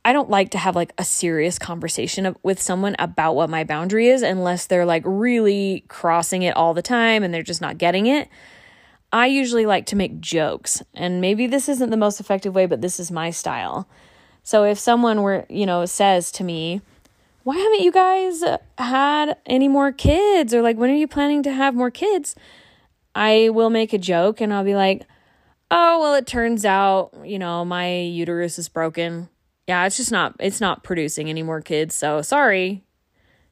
I 0.04 0.14
don't 0.14 0.30
like 0.30 0.50
to 0.52 0.58
have 0.58 0.76
like 0.76 0.94
a 0.98 1.04
serious 1.04 1.60
conversation 1.60 2.36
with 2.42 2.60
someone 2.62 2.96
about 2.98 3.36
what 3.36 3.50
my 3.50 3.64
boundary 3.64 4.08
is 4.08 4.24
unless 4.24 4.66
they're 4.66 4.86
like 4.86 5.04
really 5.06 5.86
crossing 5.90 6.42
it 6.42 6.56
all 6.56 6.74
the 6.74 6.82
time 6.82 7.24
and 7.24 7.32
they're 7.34 7.44
just 7.44 7.62
not 7.62 7.78
getting 7.78 8.08
it. 8.08 8.28
I 9.14 9.28
usually 9.28 9.66
like 9.66 9.86
to 9.88 9.96
make 9.98 10.22
jokes, 10.22 10.82
and 10.94 11.20
maybe 11.20 11.46
this 11.46 11.68
isn't 11.68 11.90
the 11.90 11.98
most 11.98 12.20
effective 12.22 12.56
way, 12.56 12.66
but 12.66 12.82
this 12.82 13.00
is 13.00 13.12
my 13.12 13.30
style. 13.30 13.88
So 14.42 14.64
if 14.64 14.80
someone 14.80 15.22
were, 15.22 15.46
you 15.50 15.66
know, 15.66 15.86
says 15.86 16.32
to 16.34 16.46
me, 16.46 16.82
"Why 17.44 17.58
haven't 17.58 17.82
you 17.82 17.92
guys 17.92 18.42
had 18.78 19.36
any 19.46 19.68
more 19.68 19.92
kids?" 19.92 20.54
or 20.54 20.62
like, 20.62 20.78
"When 20.78 20.90
are 20.90 20.96
you 20.96 21.08
planning 21.10 21.44
to 21.44 21.52
have 21.52 21.76
more 21.76 21.92
kids?" 21.92 22.36
I 23.14 23.50
will 23.50 23.70
make 23.70 23.92
a 23.92 23.98
joke 23.98 24.40
and 24.40 24.54
I'll 24.54 24.64
be 24.64 24.76
like, 24.76 25.06
"Oh, 25.70 26.00
well, 26.00 26.16
it 26.16 26.26
turns 26.26 26.64
out, 26.66 27.12
you 27.26 27.38
know, 27.38 27.66
my 27.66 28.00
uterus 28.00 28.58
is 28.58 28.70
broken." 28.70 29.28
Yeah, 29.68 29.86
it's 29.86 29.98
just 29.98 30.12
not 30.12 30.36
it's 30.40 30.62
not 30.62 30.84
producing 30.84 31.30
any 31.30 31.44
more 31.44 31.62
kids. 31.62 31.96
So 31.96 32.22
sorry. 32.22 32.84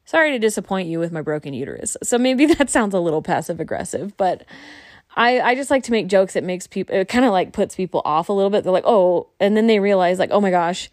Sorry 0.06 0.32
to 0.32 0.40
disappoint 0.40 0.90
you 0.90 0.98
with 0.98 1.12
my 1.12 1.22
broken 1.22 1.54
uterus. 1.54 1.96
So 2.02 2.18
maybe 2.18 2.46
that 2.56 2.70
sounds 2.70 2.94
a 2.94 3.00
little 3.00 3.22
passive 3.22 3.60
aggressive, 3.60 4.18
but 4.18 4.46
I 5.16 5.40
I 5.40 5.56
just 5.56 5.72
like 5.72 5.84
to 5.84 5.92
make 5.92 6.08
jokes 6.08 6.34
that 6.34 6.44
makes 6.44 6.68
people 6.68 6.96
it 6.96 7.08
kind 7.08 7.26
of 7.26 7.32
like 7.32 7.54
puts 7.54 7.76
people 7.76 8.02
off 8.06 8.30
a 8.30 8.34
little 8.34 8.50
bit. 8.50 8.64
They're 8.64 8.74
like, 8.74 8.86
"Oh," 8.86 9.30
and 9.40 9.56
then 9.56 9.68
they 9.68 9.80
realize 9.80 10.20
like, 10.20 10.32
"Oh 10.32 10.42
my 10.42 10.52
gosh, 10.52 10.90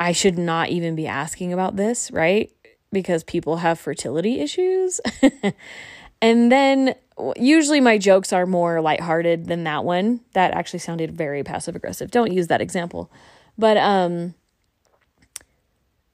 I 0.00 0.12
should 0.12 0.38
not 0.38 0.68
even 0.68 0.94
be 0.94 1.06
asking 1.06 1.52
about 1.52 1.76
this, 1.76 2.10
right? 2.10 2.50
Because 2.92 3.24
people 3.24 3.58
have 3.58 3.78
fertility 3.78 4.40
issues." 4.40 5.00
and 6.22 6.52
then 6.52 6.94
usually 7.36 7.80
my 7.80 7.98
jokes 7.98 8.32
are 8.32 8.46
more 8.46 8.80
lighthearted 8.80 9.46
than 9.46 9.64
that 9.64 9.84
one. 9.84 10.20
That 10.32 10.52
actually 10.52 10.80
sounded 10.80 11.12
very 11.12 11.42
passive 11.42 11.76
aggressive. 11.76 12.10
Don't 12.10 12.32
use 12.32 12.46
that 12.48 12.60
example. 12.60 13.10
But 13.58 13.76
um 13.76 14.34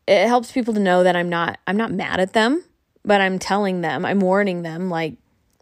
it 0.06 0.26
helps 0.26 0.52
people 0.52 0.74
to 0.74 0.80
know 0.80 1.02
that 1.02 1.16
I'm 1.16 1.28
not 1.28 1.58
I'm 1.66 1.76
not 1.76 1.92
mad 1.92 2.20
at 2.20 2.32
them, 2.32 2.64
but 3.04 3.20
I'm 3.20 3.38
telling 3.38 3.80
them, 3.80 4.04
I'm 4.04 4.20
warning 4.20 4.62
them 4.62 4.90
like 4.90 5.14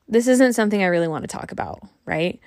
this 0.09 0.27
isn't 0.29 0.55
something 0.55 0.83
I 0.83 0.87
really 0.87 1.09
want 1.09 1.25
to 1.25 1.29
talk 1.29 1.53
about, 1.53 1.81
right? 2.05 2.41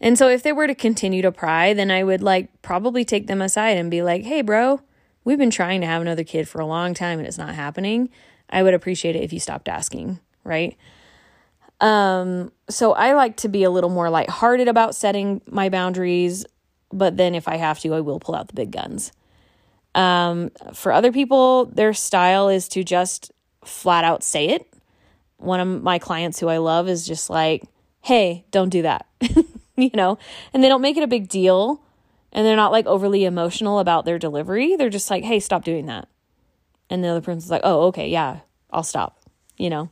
And 0.00 0.18
so 0.18 0.28
if 0.28 0.42
they 0.42 0.52
were 0.52 0.66
to 0.66 0.74
continue 0.74 1.22
to 1.22 1.30
pry, 1.32 1.74
then 1.74 1.90
I 1.90 2.02
would 2.02 2.22
like 2.22 2.62
probably 2.62 3.04
take 3.04 3.26
them 3.26 3.42
aside 3.42 3.76
and 3.76 3.90
be 3.90 4.02
like, 4.02 4.24
"Hey, 4.24 4.42
bro, 4.42 4.80
we've 5.24 5.38
been 5.38 5.50
trying 5.50 5.80
to 5.82 5.86
have 5.86 6.02
another 6.02 6.24
kid 6.24 6.48
for 6.48 6.60
a 6.60 6.66
long 6.66 6.94
time 6.94 7.18
and 7.18 7.28
it's 7.28 7.38
not 7.38 7.54
happening. 7.54 8.08
I 8.50 8.62
would 8.62 8.74
appreciate 8.74 9.16
it 9.16 9.22
if 9.22 9.32
you 9.32 9.40
stopped 9.40 9.68
asking, 9.68 10.18
right?" 10.44 10.76
Um, 11.80 12.52
so 12.70 12.92
I 12.92 13.12
like 13.14 13.36
to 13.38 13.48
be 13.48 13.64
a 13.64 13.70
little 13.70 13.90
more 13.90 14.08
lighthearted 14.08 14.68
about 14.68 14.94
setting 14.94 15.42
my 15.50 15.68
boundaries 15.68 16.46
but 16.92 17.16
then 17.16 17.34
if 17.34 17.48
I 17.48 17.56
have 17.56 17.80
to, 17.80 17.94
I 17.94 18.00
will 18.00 18.20
pull 18.20 18.34
out 18.34 18.48
the 18.48 18.54
big 18.54 18.70
guns. 18.70 19.12
Um, 19.94 20.50
for 20.72 20.92
other 20.92 21.12
people, 21.12 21.66
their 21.66 21.92
style 21.92 22.48
is 22.48 22.68
to 22.68 22.82
just 22.82 23.30
flat 23.64 24.04
out 24.04 24.22
say 24.22 24.48
it. 24.48 24.66
One 25.36 25.60
of 25.60 25.82
my 25.82 25.98
clients 25.98 26.40
who 26.40 26.48
I 26.48 26.58
love 26.58 26.88
is 26.88 27.06
just 27.06 27.28
like, 27.28 27.64
hey, 28.00 28.44
don't 28.50 28.68
do 28.68 28.82
that, 28.82 29.06
you 29.76 29.90
know, 29.94 30.18
and 30.52 30.62
they 30.62 30.68
don't 30.68 30.80
make 30.82 30.96
it 30.96 31.02
a 31.02 31.08
big 31.08 31.28
deal 31.28 31.82
and 32.32 32.46
they're 32.46 32.56
not 32.56 32.72
like 32.72 32.86
overly 32.86 33.24
emotional 33.24 33.78
about 33.78 34.04
their 34.04 34.18
delivery. 34.18 34.74
They're 34.76 34.90
just 34.90 35.10
like, 35.10 35.22
hey, 35.22 35.38
stop 35.38 35.64
doing 35.64 35.86
that. 35.86 36.08
And 36.88 37.04
the 37.04 37.08
other 37.08 37.20
person's 37.20 37.50
like, 37.50 37.60
oh, 37.64 37.82
okay, 37.88 38.08
yeah, 38.08 38.40
I'll 38.70 38.82
stop, 38.82 39.20
you 39.56 39.70
know. 39.70 39.90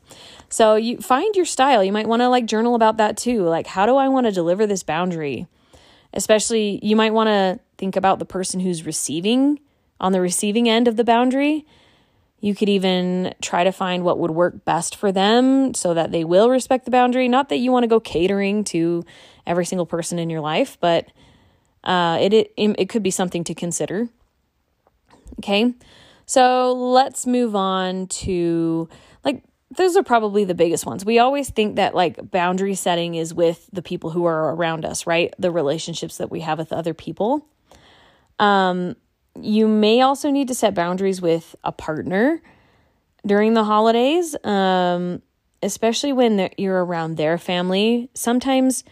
So 0.49 0.75
you 0.75 0.99
find 0.99 1.37
your 1.37 1.45
style. 1.45 1.85
You 1.85 1.93
might 1.93 2.09
want 2.09 2.21
to 2.23 2.29
like 2.29 2.47
journal 2.47 2.75
about 2.75 2.97
that 2.97 3.17
too. 3.17 3.43
Like, 3.43 3.67
how 3.67 3.87
do 3.87 3.97
I 3.97 4.09
want 4.09 4.27
to 4.27 4.33
deliver 4.33 4.67
this 4.67 4.83
boundary? 4.83 5.47
Especially 6.13 6.81
you 6.83 6.97
might 6.97 7.13
want 7.13 7.29
to 7.29 7.61
think 7.79 7.97
about 7.97 8.19
the 8.19 8.25
person 8.25 8.61
who's 8.61 8.85
receiving 8.87 9.61
on 10.01 10.13
the 10.13 10.21
receiving 10.21 10.69
end 10.69 10.89
of 10.89 10.97
the 10.97 11.05
boundary. 11.05 11.67
You 12.41 12.55
could 12.55 12.71
even 12.71 13.35
try 13.43 13.65
to 13.65 13.73
find 13.73 14.03
what 14.03 14.19
would 14.19 14.31
work 14.31 14.65
best 14.65 14.97
for 14.97 15.13
them 15.13 15.75
so 15.75 15.93
that 15.93 16.11
they 16.11 16.25
will 16.25 16.49
respect 16.49 16.87
the 16.87 16.91
boundary. 16.91 17.29
Not 17.29 17.51
that 17.51 17.57
you 17.57 17.71
want 17.71 17.85
to 17.85 17.89
go 17.89 18.01
catering 18.01 18.65
to 18.65 19.05
every 19.47 19.67
single 19.67 19.87
person 19.87 20.19
in 20.19 20.31
your 20.31 20.41
life, 20.41 20.79
but 20.81 21.07
uh, 21.85 22.19
it, 22.21 22.33
it 22.33 22.53
it 22.57 22.89
could 22.89 23.03
be 23.03 23.11
something 23.11 23.45
to 23.45 23.55
consider. 23.55 24.09
Okay, 25.39 25.75
so 26.27 26.73
let's 26.73 27.27
move 27.27 27.55
on 27.55 28.07
to 28.07 28.89
those 29.77 29.97
are 29.97 30.03
probably 30.03 30.45
the 30.45 30.55
biggest 30.55 30.85
ones. 30.85 31.05
We 31.05 31.19
always 31.19 31.51
think 31.51 31.77
that 31.77 31.95
like 31.95 32.31
boundary 32.31 32.75
setting 32.75 33.15
is 33.15 33.33
with 33.33 33.69
the 33.73 33.83
people 33.83 34.11
who 34.11 34.25
are 34.25 34.55
around 34.55 34.85
us, 34.85 35.07
right? 35.07 35.33
The 35.39 35.51
relationships 35.51 36.17
that 36.19 36.31
we 36.31 36.41
have 36.41 36.59
with 36.59 36.73
other 36.73 36.93
people. 36.93 37.47
Um, 38.39 38.97
you 39.41 39.69
may 39.69 40.01
also 40.01 40.31
need 40.31 40.49
to 40.49 40.55
set 40.55 40.75
boundaries 40.75 41.23
with 41.23 41.55
a 41.63 41.71
partner 41.71 42.43
during 43.25 43.55
the 43.55 43.63
holidays, 43.63 44.35
um, 44.45 45.23
especially 45.63 46.13
when 46.13 46.51
you're 46.59 46.85
around 46.85 47.17
their 47.17 47.39
family. 47.39 48.11
Sometimes 48.15 48.83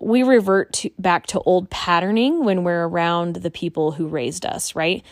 we 0.00 0.22
revert 0.22 0.72
to, 0.72 0.90
back 0.98 1.26
to 1.28 1.40
old 1.40 1.70
patterning 1.70 2.44
when 2.44 2.64
we're 2.64 2.86
around 2.86 3.36
the 3.36 3.50
people 3.50 3.92
who 3.92 4.08
raised 4.08 4.44
us, 4.44 4.74
right? 4.74 5.04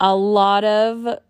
A 0.00 0.14
lot 0.16 0.64
of 0.64 1.20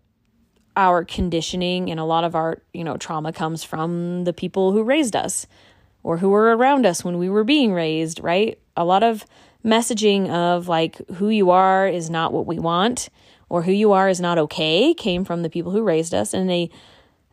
our 0.75 1.03
conditioning 1.05 1.89
and 1.89 1.99
a 1.99 2.05
lot 2.05 2.23
of 2.23 2.35
our, 2.35 2.61
you 2.73 2.83
know, 2.83 2.97
trauma 2.97 3.31
comes 3.31 3.63
from 3.63 4.23
the 4.23 4.33
people 4.33 4.71
who 4.71 4.83
raised 4.83 5.15
us 5.15 5.45
or 6.03 6.17
who 6.17 6.29
were 6.29 6.55
around 6.55 6.85
us 6.85 7.03
when 7.03 7.17
we 7.17 7.29
were 7.29 7.43
being 7.43 7.73
raised, 7.73 8.21
right? 8.21 8.59
A 8.75 8.83
lot 8.83 9.03
of 9.03 9.25
messaging 9.63 10.29
of 10.29 10.67
like 10.67 10.97
who 11.15 11.29
you 11.29 11.49
are 11.49 11.87
is 11.87 12.09
not 12.09 12.33
what 12.33 12.45
we 12.45 12.59
want 12.59 13.09
or 13.49 13.61
who 13.61 13.71
you 13.71 13.91
are 13.91 14.09
is 14.09 14.19
not 14.19 14.37
okay 14.37 14.93
came 14.93 15.23
from 15.23 15.41
the 15.41 15.49
people 15.49 15.71
who 15.71 15.83
raised 15.83 16.13
us 16.13 16.33
and 16.33 16.49
they 16.49 16.69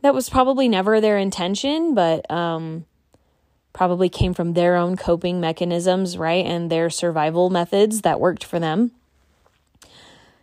that 0.02 0.14
was 0.14 0.30
probably 0.30 0.66
never 0.68 1.00
their 1.00 1.18
intention, 1.18 1.94
but 1.94 2.30
um 2.30 2.86
probably 3.72 4.08
came 4.08 4.34
from 4.34 4.54
their 4.54 4.76
own 4.76 4.96
coping 4.96 5.40
mechanisms, 5.40 6.18
right? 6.18 6.44
And 6.44 6.70
their 6.70 6.90
survival 6.90 7.50
methods 7.50 8.02
that 8.02 8.20
worked 8.20 8.44
for 8.44 8.58
them. 8.58 8.92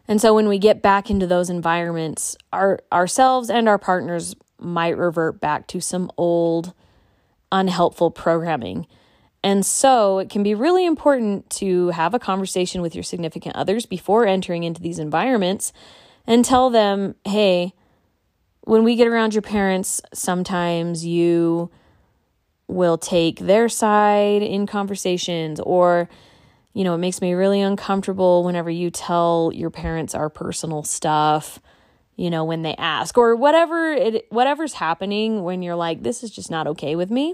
And 0.08 0.22
so 0.22 0.34
when 0.34 0.48
we 0.48 0.58
get 0.58 0.82
back 0.82 1.10
into 1.10 1.28
those 1.28 1.50
environments, 1.50 2.38
our 2.54 2.80
ourselves 2.92 3.50
and 3.50 3.68
our 3.68 3.78
partners 3.78 4.36
might 4.60 4.98
revert 4.98 5.40
back 5.40 5.68
to 5.68 5.82
some 5.82 6.10
old 6.18 6.74
unhelpful 7.52 8.12
programming. 8.12 8.88
And 9.44 9.66
so 9.66 10.20
it 10.20 10.30
can 10.30 10.44
be 10.44 10.56
really 10.56 10.86
important 10.86 11.50
to 11.52 11.90
have 11.90 12.14
a 12.14 12.20
conversation 12.20 12.82
with 12.82 12.96
your 12.96 13.04
significant 13.04 13.56
others 13.56 13.86
before 13.86 14.26
entering 14.26 14.64
into 14.64 14.82
these 14.82 15.00
environments 15.00 15.72
and 16.26 16.44
tell 16.44 16.70
them, 16.70 17.16
"Hey, 17.24 17.74
when 18.62 18.84
we 18.84 18.96
get 18.96 19.08
around 19.08 19.34
your 19.34 19.42
parents, 19.42 20.02
sometimes 20.14 21.06
you 21.06 21.70
will 22.68 22.98
take 22.98 23.40
their 23.40 23.70
side 23.70 24.42
in 24.42 24.66
conversations 24.66 25.60
or 25.62 26.10
you 26.78 26.84
know, 26.84 26.94
it 26.94 27.00
makes 27.00 27.22
me 27.22 27.34
really 27.34 27.60
uncomfortable 27.60 28.44
whenever 28.44 28.70
you 28.70 28.92
tell 28.92 29.50
your 29.52 29.72
parents 29.72 30.14
our 30.14 30.30
personal 30.30 30.84
stuff, 30.84 31.60
you 32.16 32.30
know, 32.30 32.46
when 32.46 32.62
they 32.62 32.76
ask 32.76 33.18
or 33.18 33.36
whatever 33.36 33.92
it 33.94 34.28
whatever's 34.30 34.74
happening 34.74 35.42
when 35.42 35.64
you're 35.64 35.76
like 35.76 36.04
this 36.04 36.22
is 36.22 36.30
just 36.30 36.52
not 36.52 36.68
okay 36.68 36.96
with 36.96 37.10
me. 37.10 37.34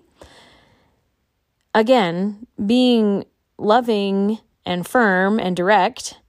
Again, 1.75 2.47
being 2.65 3.25
loving 3.57 4.39
and 4.65 4.87
firm 4.87 5.41
and 5.41 5.57
direct, 5.57 6.19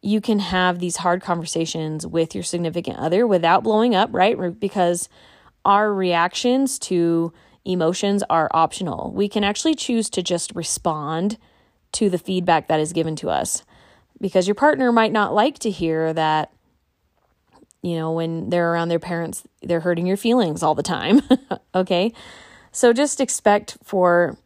you 0.00 0.20
can 0.20 0.40
have 0.40 0.80
these 0.80 0.96
hard 0.96 1.22
conversations 1.22 2.04
with 2.04 2.34
your 2.34 2.42
significant 2.42 2.98
other 2.98 3.24
without 3.24 3.62
blowing 3.62 3.94
up, 3.94 4.10
right? 4.12 4.58
Because 4.58 5.08
our 5.64 5.94
reactions 5.94 6.80
to 6.80 7.32
emotions 7.64 8.24
are 8.28 8.50
optional. 8.52 9.12
We 9.14 9.28
can 9.28 9.44
actually 9.44 9.76
choose 9.76 10.10
to 10.10 10.24
just 10.24 10.52
respond 10.56 11.38
to 11.92 12.10
the 12.10 12.18
feedback 12.18 12.68
that 12.68 12.80
is 12.80 12.92
given 12.92 13.16
to 13.16 13.30
us. 13.30 13.62
Because 14.20 14.46
your 14.46 14.54
partner 14.54 14.92
might 14.92 15.12
not 15.12 15.34
like 15.34 15.58
to 15.60 15.70
hear 15.70 16.12
that 16.12 16.52
you 17.82 17.96
know 17.96 18.12
when 18.12 18.48
they're 18.50 18.72
around 18.72 18.88
their 18.88 19.00
parents 19.00 19.42
they're 19.60 19.80
hurting 19.80 20.06
your 20.06 20.16
feelings 20.16 20.62
all 20.62 20.74
the 20.74 20.82
time 20.82 21.20
okay? 21.74 22.12
So 22.70 22.92
just 22.92 23.20
expect 23.20 23.76
for 23.82 24.36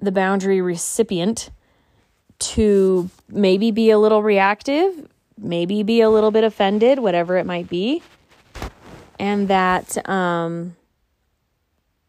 the 0.00 0.12
boundary 0.12 0.60
recipient 0.60 1.50
to 2.38 3.10
maybe 3.28 3.70
be 3.70 3.90
a 3.90 3.98
little 3.98 4.22
reactive 4.22 5.08
maybe 5.36 5.82
be 5.82 6.00
a 6.00 6.10
little 6.10 6.30
bit 6.30 6.44
offended 6.44 6.98
whatever 6.98 7.36
it 7.36 7.46
might 7.46 7.68
be. 7.68 8.02
And 9.18 9.48
that 9.48 10.08
um 10.08 10.76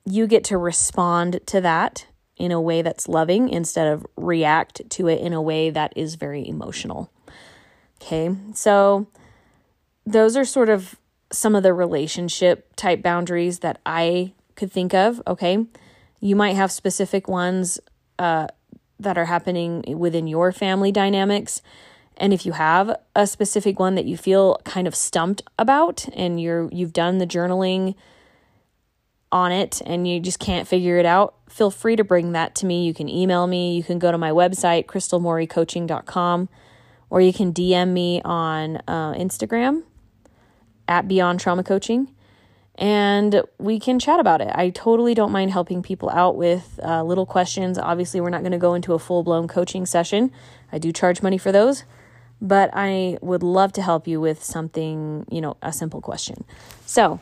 you 0.06 0.27
get 0.27 0.43
to 0.45 0.58
respond 0.58 1.39
to 1.47 1.62
that 1.62 2.06
in 2.38 2.52
a 2.52 2.62
way 2.62 2.82
that's 2.82 3.08
loving 3.08 3.50
instead 3.50 3.88
of 3.88 4.06
react 4.15 4.82
to 4.89 5.08
it 5.08 5.19
in 5.19 5.34
a 5.34 5.41
way 5.41 5.69
that 5.69 5.93
is 5.95 6.15
very 6.15 6.48
emotional. 6.48 7.12
Okay, 8.02 8.36
so 8.54 9.08
those 10.06 10.36
are 10.36 10.45
sort 10.45 10.69
of 10.69 10.95
some 11.32 11.56
of 11.56 11.63
the 11.63 11.74
relationship 11.74 12.76
type 12.76 13.02
boundaries 13.02 13.60
that 13.60 13.80
I 13.86 14.34
could 14.56 14.71
think 14.71 14.93
of. 14.93 15.21
Okay, 15.28 15.65
you 16.19 16.36
might 16.36 16.56
have 16.56 16.71
specific 16.71 17.28
ones 17.28 17.80
uh, 18.19 18.48
that 19.00 19.17
are 19.17 19.26
happening 19.26 19.84
within 19.98 20.28
your 20.28 20.52
family 20.52 20.91
dynamics. 20.91 21.62
And 22.17 22.32
if 22.32 22.45
you 22.45 22.54
have 22.54 22.95
a 23.15 23.28
specific 23.28 23.80
one 23.80 23.95
that 23.95 24.06
you 24.06 24.15
feel 24.15 24.60
kind 24.63 24.88
of 24.88 24.95
stumped 24.95 25.41
about 25.60 26.08
and 26.13 26.39
you're 26.39 26.69
you've 26.71 26.93
done 26.93 27.17
the 27.17 27.28
journaling 27.28 27.95
on 29.36 29.52
it 29.52 29.82
and 29.86 30.08
you 30.08 30.21
just 30.21 30.39
can't 30.39 30.65
figure 30.65 30.98
it 30.98 31.06
out, 31.06 31.36
feel 31.50 31.69
free 31.69 31.98
to 31.98 32.06
bring 32.06 32.32
that 32.32 32.56
to 32.56 32.65
me. 32.65 32.86
You 32.86 32.93
can 32.93 33.10
email 33.10 33.45
me, 33.48 33.76
you 33.76 33.84
can 33.84 34.00
go 34.00 34.10
to 34.10 34.17
my 34.17 34.32
website, 34.32 34.86
crystalmoricoaching.com, 34.86 36.48
or 37.10 37.19
you 37.19 37.34
can 37.34 37.52
DM 37.52 37.89
me 37.89 38.21
on 38.24 38.78
uh, 38.88 39.12
Instagram 39.12 39.84
at 40.88 41.10
Beyond 41.10 41.41
Trauma 41.41 41.63
Coaching 41.63 42.08
and 42.76 43.41
we 43.58 43.78
can 43.78 44.00
chat 44.00 44.21
about 44.21 44.39
it. 44.39 44.52
I 44.56 44.69
totally 44.69 45.13
don't 45.13 45.34
mind 45.34 45.52
helping 45.52 45.84
people 45.84 46.10
out 46.10 46.38
with 46.38 46.80
uh, 46.82 47.04
little 47.04 47.26
questions. 47.26 47.78
Obviously, 47.78 48.21
we're 48.21 48.30
not 48.30 48.41
going 48.41 48.54
to 48.54 48.58
go 48.58 48.74
into 48.74 48.93
a 48.93 49.00
full 49.00 49.21
blown 49.21 49.50
coaching 49.50 49.86
session. 49.86 50.32
I 50.71 50.78
do 50.78 50.93
charge 50.93 51.21
money 51.21 51.38
for 51.38 51.52
those, 51.52 51.84
but 52.41 52.69
I 52.74 53.17
would 53.21 53.43
love 53.43 53.74
to 53.74 53.82
help 53.82 54.08
you 54.08 54.21
with 54.21 54.43
something, 54.43 55.26
you 55.30 55.41
know, 55.41 55.58
a 55.62 55.74
simple 55.74 56.02
question. 56.02 56.45
So, 56.86 57.19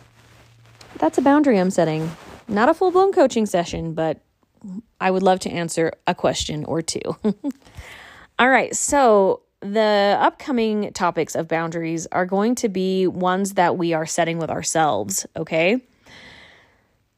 that's 0.97 1.17
a 1.17 1.21
boundary 1.21 1.59
I'm 1.59 1.71
setting. 1.71 2.11
Not 2.47 2.69
a 2.69 2.73
full 2.73 2.91
blown 2.91 3.11
coaching 3.11 3.45
session, 3.45 3.93
but 3.93 4.21
I 4.99 5.11
would 5.11 5.23
love 5.23 5.39
to 5.41 5.49
answer 5.49 5.93
a 6.07 6.15
question 6.15 6.65
or 6.65 6.81
two. 6.81 7.01
All 8.39 8.49
right, 8.49 8.75
so 8.75 9.41
the 9.61 10.17
upcoming 10.19 10.91
topics 10.93 11.35
of 11.35 11.47
boundaries 11.47 12.07
are 12.11 12.25
going 12.25 12.55
to 12.55 12.69
be 12.69 13.07
ones 13.07 13.53
that 13.53 13.77
we 13.77 13.93
are 13.93 14.05
setting 14.05 14.37
with 14.37 14.49
ourselves, 14.49 15.25
okay? 15.37 15.81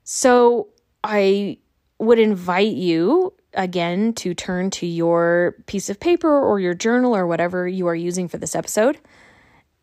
So 0.04 0.68
I 1.04 1.58
would 1.98 2.20
invite 2.20 2.74
you 2.74 3.34
again 3.54 4.14
to 4.14 4.34
turn 4.34 4.70
to 4.70 4.86
your 4.86 5.56
piece 5.66 5.90
of 5.90 6.00
paper 6.00 6.30
or 6.30 6.60
your 6.60 6.74
journal 6.74 7.16
or 7.16 7.26
whatever 7.26 7.68
you 7.68 7.88
are 7.88 7.96
using 7.96 8.28
for 8.28 8.38
this 8.38 8.54
episode 8.54 9.00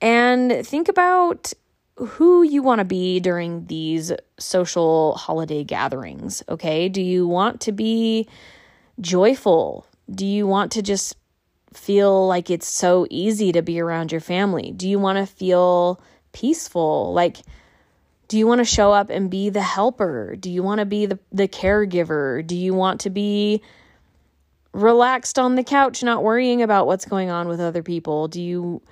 and 0.02 0.66
think 0.66 0.88
about 0.88 1.52
who 2.04 2.42
you 2.42 2.62
want 2.62 2.80
to 2.80 2.84
be 2.84 3.20
during 3.20 3.66
these 3.66 4.12
social 4.38 5.14
holiday 5.14 5.64
gatherings, 5.64 6.42
okay? 6.48 6.88
Do 6.88 7.00
you 7.02 7.26
want 7.26 7.60
to 7.62 7.72
be 7.72 8.28
joyful? 9.00 9.86
Do 10.10 10.26
you 10.26 10.46
want 10.46 10.72
to 10.72 10.82
just 10.82 11.16
feel 11.72 12.26
like 12.26 12.50
it's 12.50 12.68
so 12.68 13.06
easy 13.10 13.52
to 13.52 13.62
be 13.62 13.80
around 13.80 14.12
your 14.12 14.20
family? 14.20 14.72
Do 14.72 14.88
you 14.88 14.98
want 14.98 15.18
to 15.18 15.26
feel 15.26 16.00
peaceful? 16.32 17.12
Like, 17.12 17.38
do 18.28 18.38
you 18.38 18.46
want 18.46 18.60
to 18.60 18.64
show 18.64 18.92
up 18.92 19.10
and 19.10 19.30
be 19.30 19.50
the 19.50 19.62
helper? 19.62 20.36
Do 20.36 20.50
you 20.50 20.62
want 20.62 20.80
to 20.80 20.86
be 20.86 21.06
the, 21.06 21.18
the 21.30 21.48
caregiver? 21.48 22.46
Do 22.46 22.56
you 22.56 22.74
want 22.74 23.00
to 23.02 23.10
be 23.10 23.62
relaxed 24.72 25.38
on 25.38 25.54
the 25.54 25.64
couch, 25.64 26.02
not 26.02 26.22
worrying 26.22 26.62
about 26.62 26.86
what's 26.86 27.04
going 27.04 27.30
on 27.30 27.48
with 27.48 27.60
other 27.60 27.82
people? 27.82 28.28
Do 28.28 28.40
you 28.40 28.82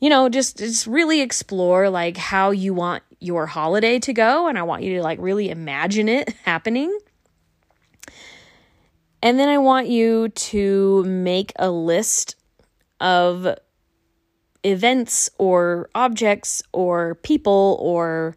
you 0.00 0.08
know, 0.08 0.28
just 0.28 0.58
just 0.58 0.86
really 0.86 1.20
explore 1.20 1.90
like 1.90 2.16
how 2.16 2.50
you 2.50 2.74
want 2.74 3.02
your 3.20 3.46
holiday 3.46 3.98
to 3.98 4.12
go 4.12 4.46
and 4.46 4.58
I 4.58 4.62
want 4.62 4.82
you 4.82 4.96
to 4.96 5.02
like 5.02 5.18
really 5.20 5.50
imagine 5.50 6.08
it 6.08 6.32
happening. 6.44 6.96
And 9.22 9.38
then 9.38 9.48
I 9.48 9.58
want 9.58 9.88
you 9.88 10.28
to 10.28 11.02
make 11.04 11.52
a 11.56 11.70
list 11.70 12.36
of 13.00 13.56
events 14.62 15.30
or 15.38 15.88
objects 15.94 16.62
or 16.72 17.16
people 17.16 17.76
or 17.80 18.36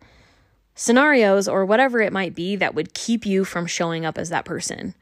scenarios 0.74 1.48
or 1.48 1.66
whatever 1.66 2.02
it 2.02 2.12
might 2.12 2.34
be 2.34 2.56
that 2.56 2.74
would 2.74 2.94
keep 2.94 3.26
you 3.26 3.46
from 3.46 3.68
showing 3.68 4.06
up 4.06 4.18
as 4.18 4.30
that 4.30 4.46
person. 4.46 4.96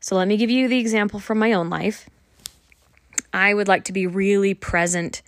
So 0.00 0.16
let 0.16 0.26
me 0.26 0.36
give 0.36 0.50
you 0.50 0.66
the 0.66 0.78
example 0.78 1.20
from 1.20 1.38
my 1.38 1.52
own 1.52 1.70
life. 1.70 2.08
I 3.32 3.54
would 3.54 3.68
like 3.68 3.84
to 3.84 3.92
be 3.92 4.06
really 4.06 4.54
present 4.54 5.22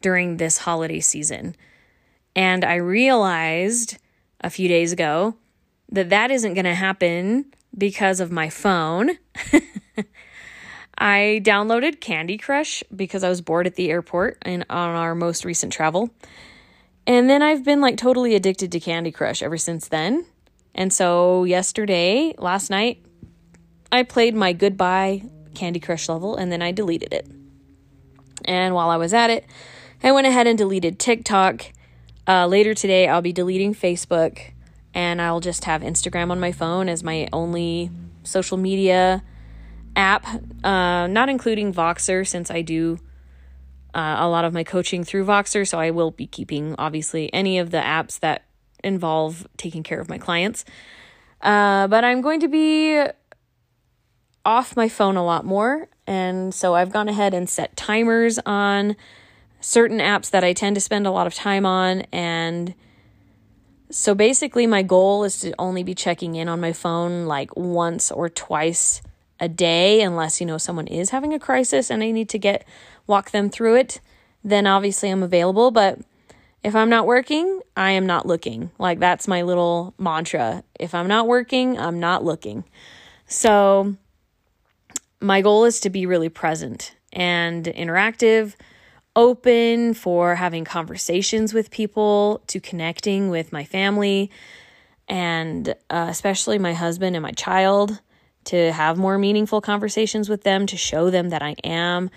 during 0.00 0.36
this 0.36 0.58
holiday 0.58 1.00
season. 1.00 1.56
And 2.36 2.64
I 2.64 2.76
realized 2.76 3.98
a 4.40 4.50
few 4.50 4.68
days 4.68 4.92
ago 4.92 5.34
that 5.90 6.10
that 6.10 6.30
isn't 6.30 6.54
going 6.54 6.64
to 6.64 6.74
happen 6.74 7.46
because 7.76 8.20
of 8.20 8.30
my 8.30 8.48
phone. 8.48 9.18
I 10.98 11.40
downloaded 11.44 12.00
Candy 12.00 12.38
Crush 12.38 12.82
because 12.94 13.22
I 13.22 13.28
was 13.28 13.40
bored 13.40 13.66
at 13.66 13.76
the 13.76 13.90
airport 13.90 14.38
and 14.42 14.64
on 14.68 14.90
our 14.90 15.14
most 15.14 15.44
recent 15.44 15.72
travel. 15.72 16.10
And 17.06 17.30
then 17.30 17.42
I've 17.42 17.64
been 17.64 17.80
like 17.80 17.96
totally 17.96 18.34
addicted 18.34 18.72
to 18.72 18.80
Candy 18.80 19.12
Crush 19.12 19.42
ever 19.42 19.56
since 19.56 19.88
then. 19.88 20.26
And 20.74 20.92
so 20.92 21.44
yesterday, 21.44 22.34
last 22.38 22.68
night, 22.68 23.04
I 23.90 24.02
played 24.02 24.34
my 24.34 24.52
goodbye 24.52 25.22
Candy 25.54 25.80
Crush 25.80 26.08
level 26.08 26.36
and 26.36 26.52
then 26.52 26.62
I 26.62 26.72
deleted 26.72 27.12
it. 27.12 27.28
And 28.44 28.74
while 28.74 28.90
I 28.90 28.96
was 28.96 29.14
at 29.14 29.30
it, 29.30 29.46
I 30.02 30.12
went 30.12 30.26
ahead 30.26 30.46
and 30.46 30.56
deleted 30.56 30.98
TikTok. 30.98 31.72
Uh, 32.26 32.46
later 32.46 32.72
today, 32.72 33.08
I'll 33.08 33.22
be 33.22 33.32
deleting 33.32 33.74
Facebook 33.74 34.52
and 34.94 35.20
I'll 35.20 35.40
just 35.40 35.64
have 35.64 35.82
Instagram 35.82 36.30
on 36.30 36.38
my 36.38 36.52
phone 36.52 36.88
as 36.88 37.02
my 37.02 37.28
only 37.32 37.90
social 38.22 38.56
media 38.56 39.24
app, 39.96 40.24
uh, 40.62 41.06
not 41.08 41.28
including 41.28 41.72
Voxer 41.72 42.26
since 42.26 42.50
I 42.50 42.62
do 42.62 42.98
uh, 43.94 44.16
a 44.18 44.28
lot 44.28 44.44
of 44.44 44.52
my 44.52 44.62
coaching 44.62 45.02
through 45.02 45.24
Voxer. 45.24 45.66
So 45.66 45.80
I 45.80 45.90
will 45.90 46.12
be 46.12 46.26
keeping, 46.26 46.76
obviously, 46.78 47.32
any 47.34 47.58
of 47.58 47.70
the 47.70 47.78
apps 47.78 48.20
that 48.20 48.44
involve 48.84 49.48
taking 49.56 49.82
care 49.82 50.00
of 50.00 50.08
my 50.08 50.18
clients. 50.18 50.64
Uh, 51.40 51.88
but 51.88 52.04
I'm 52.04 52.20
going 52.20 52.40
to 52.40 52.48
be 52.48 53.02
off 54.44 54.76
my 54.76 54.88
phone 54.88 55.16
a 55.16 55.24
lot 55.24 55.44
more. 55.44 55.88
And 56.06 56.54
so 56.54 56.74
I've 56.74 56.92
gone 56.92 57.08
ahead 57.08 57.34
and 57.34 57.48
set 57.48 57.76
timers 57.76 58.38
on 58.46 58.96
certain 59.60 59.98
apps 59.98 60.30
that 60.30 60.44
I 60.44 60.52
tend 60.52 60.76
to 60.76 60.80
spend 60.80 61.06
a 61.06 61.10
lot 61.10 61.26
of 61.26 61.34
time 61.34 61.66
on. 61.66 62.02
And 62.12 62.74
so 63.90 64.14
basically, 64.14 64.66
my 64.66 64.82
goal 64.82 65.24
is 65.24 65.40
to 65.40 65.54
only 65.58 65.82
be 65.82 65.94
checking 65.94 66.34
in 66.34 66.48
on 66.48 66.60
my 66.60 66.72
phone 66.72 67.26
like 67.26 67.56
once 67.56 68.10
or 68.10 68.28
twice 68.28 69.02
a 69.40 69.48
day, 69.48 70.02
unless, 70.02 70.40
you 70.40 70.46
know, 70.46 70.58
someone 70.58 70.86
is 70.86 71.10
having 71.10 71.32
a 71.32 71.38
crisis 71.38 71.90
and 71.90 72.02
I 72.02 72.10
need 72.10 72.28
to 72.30 72.38
get 72.38 72.66
walk 73.06 73.30
them 73.30 73.50
through 73.50 73.76
it. 73.76 74.00
Then 74.44 74.66
obviously 74.66 75.10
I'm 75.10 75.22
available. 75.22 75.70
But 75.70 76.00
if 76.62 76.74
I'm 76.74 76.90
not 76.90 77.06
working, 77.06 77.60
I 77.76 77.92
am 77.92 78.06
not 78.06 78.26
looking. 78.26 78.70
Like 78.78 78.98
that's 78.98 79.28
my 79.28 79.42
little 79.42 79.94
mantra. 79.98 80.64
If 80.78 80.94
I'm 80.94 81.08
not 81.08 81.28
working, 81.28 81.78
I'm 81.78 82.00
not 82.00 82.24
looking. 82.24 82.64
So 83.26 83.96
my 85.20 85.40
goal 85.40 85.64
is 85.64 85.80
to 85.80 85.90
be 85.90 86.06
really 86.06 86.28
present 86.28 86.94
and 87.12 87.64
interactive, 87.64 88.54
open 89.16 89.94
for 89.94 90.34
having 90.34 90.64
conversations 90.64 91.52
with 91.52 91.70
people, 91.70 92.42
to 92.46 92.60
connecting 92.60 93.30
with 93.30 93.52
my 93.52 93.64
family, 93.64 94.30
and 95.08 95.68
uh, 95.90 96.06
especially 96.08 96.58
my 96.58 96.74
husband 96.74 97.16
and 97.16 97.22
my 97.22 97.32
child, 97.32 98.00
to 98.44 98.72
have 98.72 98.96
more 98.96 99.18
meaningful 99.18 99.60
conversations 99.60 100.28
with 100.28 100.42
them, 100.42 100.66
to 100.66 100.76
show 100.76 101.10
them 101.10 101.30
that 101.30 101.42
I 101.42 101.54
am. 101.64 102.10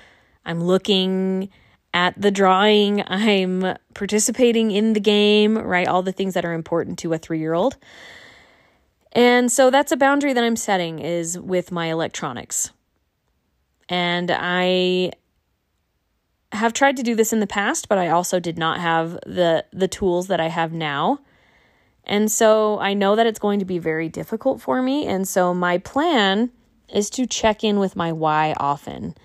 I'm 0.46 0.64
looking 0.64 1.50
at 1.94 2.20
the 2.20 2.32
drawing, 2.32 3.04
I'm 3.08 3.78
participating 3.94 4.72
in 4.72 4.94
the 4.94 5.00
game, 5.00 5.58
right? 5.58 5.88
All 5.88 6.04
the 6.04 6.12
things 6.12 6.34
that 6.34 6.46
are 6.46 6.54
important 6.54 7.00
to 7.00 7.14
a 7.14 7.18
three 7.18 7.40
year 7.40 7.54
old. 7.54 7.78
And 9.14 9.52
so 9.52 9.70
that's 9.70 9.92
a 9.92 9.98
boundary 9.98 10.34
that 10.34 10.44
I'm 10.44 10.56
setting 10.56 11.00
is 11.00 11.38
with 11.38 11.72
my 11.72 11.88
electronics. 11.88 12.72
And 13.90 14.32
I 14.34 15.12
have 16.52 16.74
tried 16.74 16.98
to 16.98 17.04
do 17.04 17.16
this 17.16 17.34
in 17.34 17.40
the 17.40 17.48
past, 17.48 17.90
but 17.90 17.98
I 17.98 18.10
also 18.10 18.40
did 18.40 18.58
not 18.58 18.80
have 18.80 19.14
the 19.26 19.66
the 19.72 19.88
tools 19.88 20.28
that 20.28 20.40
I 20.40 20.50
have 20.50 20.74
now. 20.74 21.20
And 22.04 22.32
so 22.32 22.80
I 22.80 22.94
know 22.94 23.16
that 23.16 23.28
it's 23.28 23.40
going 23.40 23.60
to 23.60 23.66
be 23.66 23.78
very 23.78 24.10
difficult 24.10 24.62
for 24.62 24.82
me, 24.82 25.06
and 25.06 25.28
so 25.28 25.54
my 25.54 25.78
plan 25.78 26.52
is 26.90 27.10
to 27.12 27.26
check 27.26 27.64
in 27.64 27.80
with 27.80 27.96
my 27.96 28.12
why 28.12 28.54
often. 28.58 29.16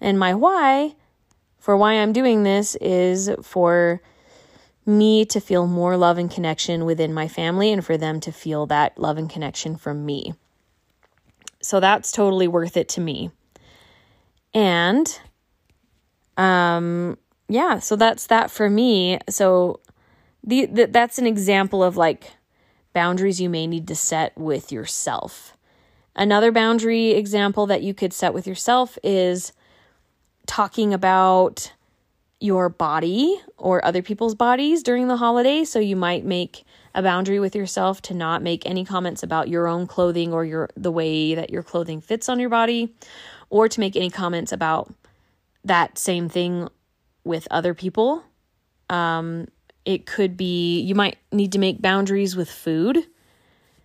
And 0.00 0.18
my 0.18 0.34
why 0.34 0.94
for 1.66 1.76
why 1.76 1.94
I'm 1.94 2.12
doing 2.12 2.44
this 2.44 2.76
is 2.76 3.28
for 3.42 4.00
me 4.86 5.24
to 5.24 5.40
feel 5.40 5.66
more 5.66 5.96
love 5.96 6.16
and 6.16 6.30
connection 6.30 6.84
within 6.84 7.12
my 7.12 7.26
family 7.26 7.72
and 7.72 7.84
for 7.84 7.96
them 7.96 8.20
to 8.20 8.30
feel 8.30 8.66
that 8.66 8.96
love 8.96 9.18
and 9.18 9.28
connection 9.28 9.76
from 9.76 10.06
me. 10.06 10.34
So 11.60 11.80
that's 11.80 12.12
totally 12.12 12.46
worth 12.46 12.76
it 12.76 12.88
to 12.90 13.00
me. 13.00 13.32
And 14.54 15.20
um 16.36 17.16
yeah, 17.48 17.78
so 17.78 17.96
that's 17.96 18.26
that 18.26 18.50
for 18.50 18.68
me. 18.68 19.18
So 19.28 19.80
the, 20.42 20.66
the 20.66 20.86
that's 20.86 21.18
an 21.18 21.26
example 21.26 21.82
of 21.82 21.96
like 21.96 22.32
boundaries 22.92 23.40
you 23.40 23.48
may 23.48 23.66
need 23.66 23.86
to 23.88 23.94
set 23.94 24.36
with 24.36 24.72
yourself. 24.72 25.56
Another 26.14 26.50
boundary 26.50 27.10
example 27.10 27.66
that 27.66 27.82
you 27.82 27.92
could 27.92 28.12
set 28.12 28.32
with 28.32 28.46
yourself 28.46 28.98
is 29.04 29.52
talking 30.46 30.94
about 30.94 31.72
your 32.40 32.68
body 32.68 33.40
or 33.56 33.84
other 33.84 34.02
people's 34.02 34.34
bodies 34.34 34.82
during 34.82 35.08
the 35.08 35.16
holiday. 35.16 35.64
So 35.64 35.78
you 35.78 35.96
might 35.96 36.24
make 36.24 36.64
a 36.94 37.02
boundary 37.02 37.38
with 37.38 37.54
yourself 37.54 38.00
to 38.02 38.14
not 38.14 38.42
make 38.42 38.64
any 38.64 38.84
comments 38.84 39.22
about 39.22 39.48
your 39.48 39.68
own 39.68 39.86
clothing 39.86 40.32
or 40.32 40.44
your 40.44 40.70
the 40.76 40.90
way 40.90 41.34
that 41.34 41.50
your 41.50 41.62
clothing 41.62 42.00
fits 42.00 42.28
on 42.28 42.40
your 42.40 42.48
body 42.48 42.94
or 43.50 43.68
to 43.68 43.80
make 43.80 43.94
any 43.94 44.10
comments 44.10 44.52
about 44.52 44.92
that 45.66 45.98
same 45.98 46.28
thing 46.28 46.68
with 47.24 47.46
other 47.50 47.74
people. 47.74 48.22
Um, 48.88 49.48
it 49.84 50.06
could 50.06 50.36
be 50.36 50.80
you 50.80 50.94
might 50.94 51.18
need 51.32 51.52
to 51.52 51.58
make 51.58 51.80
boundaries 51.80 52.36
with 52.36 52.50
food, 52.50 53.06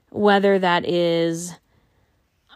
whether 0.10 0.58
that 0.60 0.86
is 0.86 1.54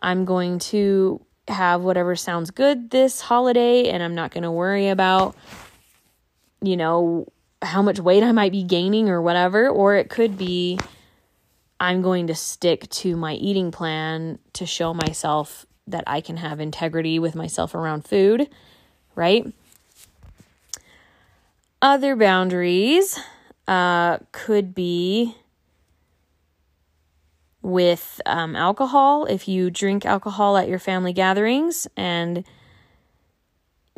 I'm 0.01 0.25
going 0.25 0.59
to 0.59 1.21
have 1.47 1.81
whatever 1.81 2.15
sounds 2.15 2.51
good 2.51 2.89
this 2.89 3.21
holiday 3.21 3.89
and 3.89 4.01
I'm 4.01 4.15
not 4.15 4.31
going 4.31 4.43
to 4.43 4.51
worry 4.51 4.89
about, 4.89 5.35
you 6.61 6.75
know, 6.75 7.27
how 7.61 7.81
much 7.81 7.99
weight 7.99 8.23
I 8.23 8.31
might 8.31 8.51
be 8.51 8.63
gaining 8.63 9.09
or 9.09 9.21
whatever. 9.21 9.69
Or 9.69 9.95
it 9.95 10.09
could 10.09 10.37
be 10.37 10.79
I'm 11.79 12.01
going 12.01 12.27
to 12.27 12.35
stick 12.35 12.89
to 12.89 13.15
my 13.15 13.33
eating 13.33 13.71
plan 13.71 14.39
to 14.53 14.65
show 14.65 14.93
myself 14.93 15.65
that 15.87 16.03
I 16.07 16.21
can 16.21 16.37
have 16.37 16.59
integrity 16.59 17.19
with 17.19 17.35
myself 17.35 17.75
around 17.75 18.05
food, 18.05 18.49
right? 19.15 19.51
Other 21.81 22.15
boundaries 22.15 23.19
uh, 23.67 24.19
could 24.31 24.73
be 24.73 25.35
with 27.61 28.21
um, 28.25 28.55
alcohol. 28.55 29.25
If 29.25 29.47
you 29.47 29.69
drink 29.69 30.05
alcohol 30.05 30.57
at 30.57 30.67
your 30.67 30.79
family 30.79 31.13
gatherings 31.13 31.87
and 31.97 32.43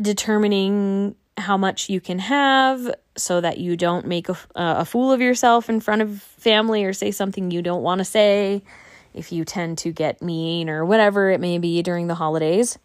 determining 0.01 1.15
how 1.38 1.58
much 1.58 1.89
you 1.89 1.99
can 1.99 2.19
have 2.19 2.93
so 3.15 3.41
that 3.41 3.58
you 3.58 3.75
don't 3.75 4.08
make 4.08 4.30
a, 4.30 4.38
a 4.56 4.86
fool 4.86 5.12
of 5.12 5.21
yourself 5.21 5.69
in 5.69 5.80
front 5.80 6.01
of 6.01 6.21
family 6.21 6.84
or 6.84 6.93
say 6.93 7.12
something 7.12 7.51
you 7.51 7.62
don't 7.62 7.84
want 7.84 7.99
to 7.99 8.06
say 8.06 8.63
if 9.13 9.32
you 9.32 9.43
tend 9.43 9.77
to 9.80 9.91
get 9.91 10.21
mean 10.21 10.69
or 10.69 10.86
whatever 10.86 11.30
it 11.30 11.39
may 11.39 11.58
be 11.58 11.82
during 11.82 12.08
the 12.08 12.15
holidays. 12.15 12.77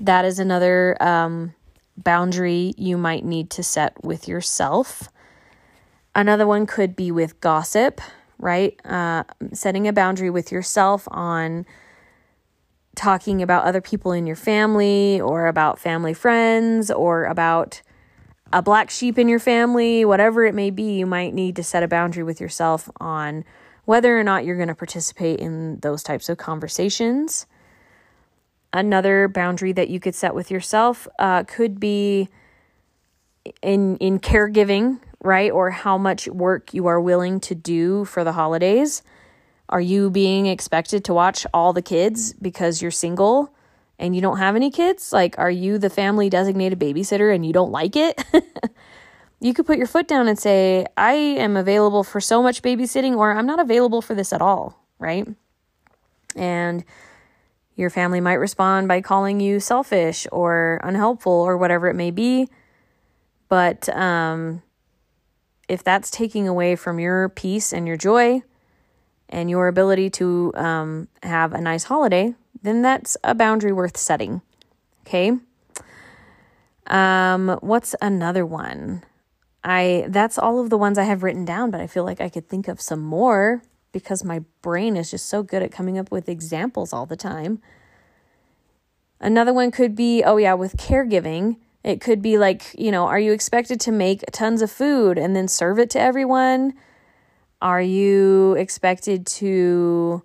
That 0.00 0.24
is 0.24 0.38
another 0.38 0.96
um, 1.02 1.54
boundary 2.02 2.72
you 2.76 2.96
might 2.96 3.24
need 3.24 3.50
to 3.50 3.62
set 3.62 4.02
with 4.04 4.28
yourself. 4.28 5.08
Another 6.14 6.46
one 6.46 6.66
could 6.66 6.96
be 6.96 7.10
with 7.10 7.40
gossip, 7.40 8.00
right? 8.38 8.78
Uh, 8.84 9.24
setting 9.52 9.86
a 9.86 9.92
boundary 9.92 10.30
with 10.30 10.50
yourself 10.50 11.06
on 11.10 11.66
talking 12.94 13.42
about 13.42 13.64
other 13.64 13.80
people 13.80 14.12
in 14.12 14.26
your 14.26 14.36
family 14.36 15.20
or 15.20 15.46
about 15.46 15.78
family 15.78 16.14
friends 16.14 16.90
or 16.90 17.24
about 17.26 17.80
a 18.52 18.62
black 18.62 18.90
sheep 18.90 19.18
in 19.18 19.28
your 19.28 19.38
family, 19.38 20.04
whatever 20.04 20.44
it 20.44 20.54
may 20.54 20.70
be, 20.70 20.98
you 20.98 21.06
might 21.06 21.34
need 21.34 21.54
to 21.56 21.62
set 21.62 21.82
a 21.82 21.88
boundary 21.88 22.24
with 22.24 22.40
yourself 22.40 22.88
on 22.98 23.44
whether 23.84 24.18
or 24.18 24.24
not 24.24 24.44
you're 24.44 24.56
going 24.56 24.68
to 24.68 24.74
participate 24.74 25.38
in 25.38 25.78
those 25.80 26.02
types 26.02 26.28
of 26.28 26.38
conversations. 26.38 27.46
Another 28.72 29.28
boundary 29.28 29.72
that 29.72 29.88
you 29.88 29.98
could 29.98 30.14
set 30.14 30.34
with 30.34 30.50
yourself 30.50 31.08
uh, 31.18 31.44
could 31.44 31.80
be 31.80 32.28
in 33.62 33.96
in 33.96 34.20
caregiving, 34.20 35.00
right? 35.22 35.50
Or 35.50 35.70
how 35.70 35.96
much 35.96 36.28
work 36.28 36.74
you 36.74 36.86
are 36.86 37.00
willing 37.00 37.40
to 37.40 37.54
do 37.54 38.04
for 38.04 38.24
the 38.24 38.32
holidays. 38.32 39.02
Are 39.68 39.80
you 39.80 40.10
being 40.10 40.46
expected 40.46 41.04
to 41.04 41.14
watch 41.14 41.46
all 41.52 41.72
the 41.72 41.82
kids 41.82 42.32
because 42.34 42.80
you're 42.80 42.90
single 42.90 43.54
and 43.98 44.14
you 44.14 44.22
don't 44.22 44.38
have 44.38 44.56
any 44.56 44.70
kids? 44.70 45.12
Like, 45.12 45.38
are 45.38 45.50
you 45.50 45.78
the 45.78 45.90
family 45.90 46.30
designated 46.30 46.78
babysitter 46.78 47.34
and 47.34 47.44
you 47.44 47.52
don't 47.52 47.70
like 47.70 47.94
it? 47.94 48.22
you 49.40 49.52
could 49.52 49.66
put 49.66 49.76
your 49.76 49.86
foot 49.86 50.08
down 50.08 50.26
and 50.26 50.38
say, 50.38 50.86
I 50.96 51.12
am 51.12 51.56
available 51.56 52.02
for 52.02 52.20
so 52.20 52.42
much 52.42 52.62
babysitting, 52.62 53.16
or 53.16 53.32
I'm 53.32 53.46
not 53.46 53.60
available 53.60 54.00
for 54.00 54.14
this 54.14 54.32
at 54.32 54.40
all, 54.40 54.82
right? 54.98 55.28
And 56.34 56.84
your 57.78 57.90
family 57.90 58.20
might 58.20 58.34
respond 58.34 58.88
by 58.88 59.00
calling 59.00 59.38
you 59.38 59.60
selfish 59.60 60.26
or 60.32 60.80
unhelpful 60.82 61.32
or 61.32 61.56
whatever 61.56 61.88
it 61.88 61.94
may 61.94 62.10
be. 62.10 62.48
But 63.48 63.88
um, 63.90 64.62
if 65.68 65.84
that's 65.84 66.10
taking 66.10 66.48
away 66.48 66.74
from 66.74 66.98
your 66.98 67.28
peace 67.28 67.72
and 67.72 67.86
your 67.86 67.96
joy 67.96 68.42
and 69.28 69.48
your 69.48 69.68
ability 69.68 70.10
to 70.10 70.52
um, 70.56 71.06
have 71.22 71.52
a 71.52 71.60
nice 71.60 71.84
holiday, 71.84 72.34
then 72.60 72.82
that's 72.82 73.16
a 73.22 73.32
boundary 73.32 73.72
worth 73.72 73.96
setting. 73.96 74.42
Okay. 75.06 75.32
Um, 76.88 77.58
what's 77.60 77.94
another 78.02 78.44
one? 78.44 79.04
I 79.62 80.06
that's 80.08 80.36
all 80.36 80.58
of 80.58 80.70
the 80.70 80.78
ones 80.78 80.98
I 80.98 81.04
have 81.04 81.22
written 81.22 81.44
down, 81.44 81.70
but 81.70 81.80
I 81.80 81.86
feel 81.86 82.04
like 82.04 82.20
I 82.20 82.28
could 82.28 82.48
think 82.48 82.66
of 82.66 82.80
some 82.80 83.00
more 83.00 83.62
because 83.92 84.22
my 84.24 84.42
brain 84.62 84.96
is 84.96 85.10
just 85.10 85.26
so 85.26 85.42
good 85.42 85.62
at 85.62 85.72
coming 85.72 85.98
up 85.98 86.10
with 86.10 86.28
examples 86.28 86.92
all 86.92 87.06
the 87.06 87.16
time. 87.16 87.60
Another 89.20 89.52
one 89.52 89.70
could 89.70 89.96
be, 89.96 90.22
oh 90.22 90.36
yeah, 90.36 90.54
with 90.54 90.76
caregiving, 90.76 91.56
It 91.84 92.00
could 92.00 92.20
be 92.20 92.38
like, 92.38 92.74
you 92.78 92.90
know, 92.90 93.06
are 93.06 93.18
you 93.18 93.32
expected 93.32 93.80
to 93.80 93.92
make 93.92 94.24
tons 94.32 94.62
of 94.62 94.70
food 94.70 95.16
and 95.16 95.34
then 95.34 95.48
serve 95.48 95.78
it 95.78 95.90
to 95.90 96.00
everyone? 96.00 96.74
Are 97.62 97.80
you 97.80 98.54
expected 98.58 99.26
to, 99.26 100.22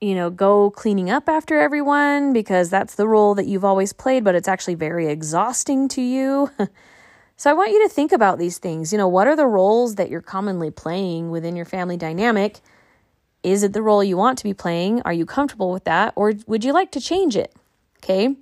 you 0.00 0.14
know, 0.14 0.30
go 0.30 0.70
cleaning 0.70 1.08
up 1.08 1.28
after 1.28 1.58
everyone 1.58 2.32
because 2.32 2.68
that's 2.68 2.96
the 2.96 3.08
role 3.08 3.34
that 3.36 3.46
you've 3.46 3.64
always 3.64 3.92
played, 3.92 4.22
but 4.22 4.34
it's 4.34 4.48
actually 4.48 4.74
very 4.74 5.06
exhausting 5.08 5.88
to 5.88 6.02
you? 6.02 6.50
so 7.36 7.50
I 7.50 7.54
want 7.54 7.72
you 7.72 7.82
to 7.82 7.88
think 7.88 8.12
about 8.12 8.38
these 8.38 8.58
things. 8.58 8.92
You 8.92 8.98
know, 8.98 9.08
what 9.08 9.26
are 9.26 9.36
the 9.36 9.46
roles 9.46 9.96
that 9.96 10.10
you're 10.10 10.22
commonly 10.22 10.70
playing 10.70 11.30
within 11.30 11.56
your 11.56 11.64
family 11.64 11.96
dynamic? 11.96 12.60
Is 13.42 13.62
it 13.62 13.72
the 13.72 13.82
role 13.82 14.02
you 14.02 14.16
want 14.16 14.38
to 14.38 14.44
be 14.44 14.54
playing? 14.54 15.02
Are 15.02 15.12
you 15.12 15.26
comfortable 15.26 15.70
with 15.70 15.84
that? 15.84 16.12
Or 16.16 16.32
would 16.46 16.64
you 16.64 16.72
like 16.72 16.90
to 16.92 17.00
change 17.00 17.36
it? 17.36 17.54
Okay. 17.98 18.36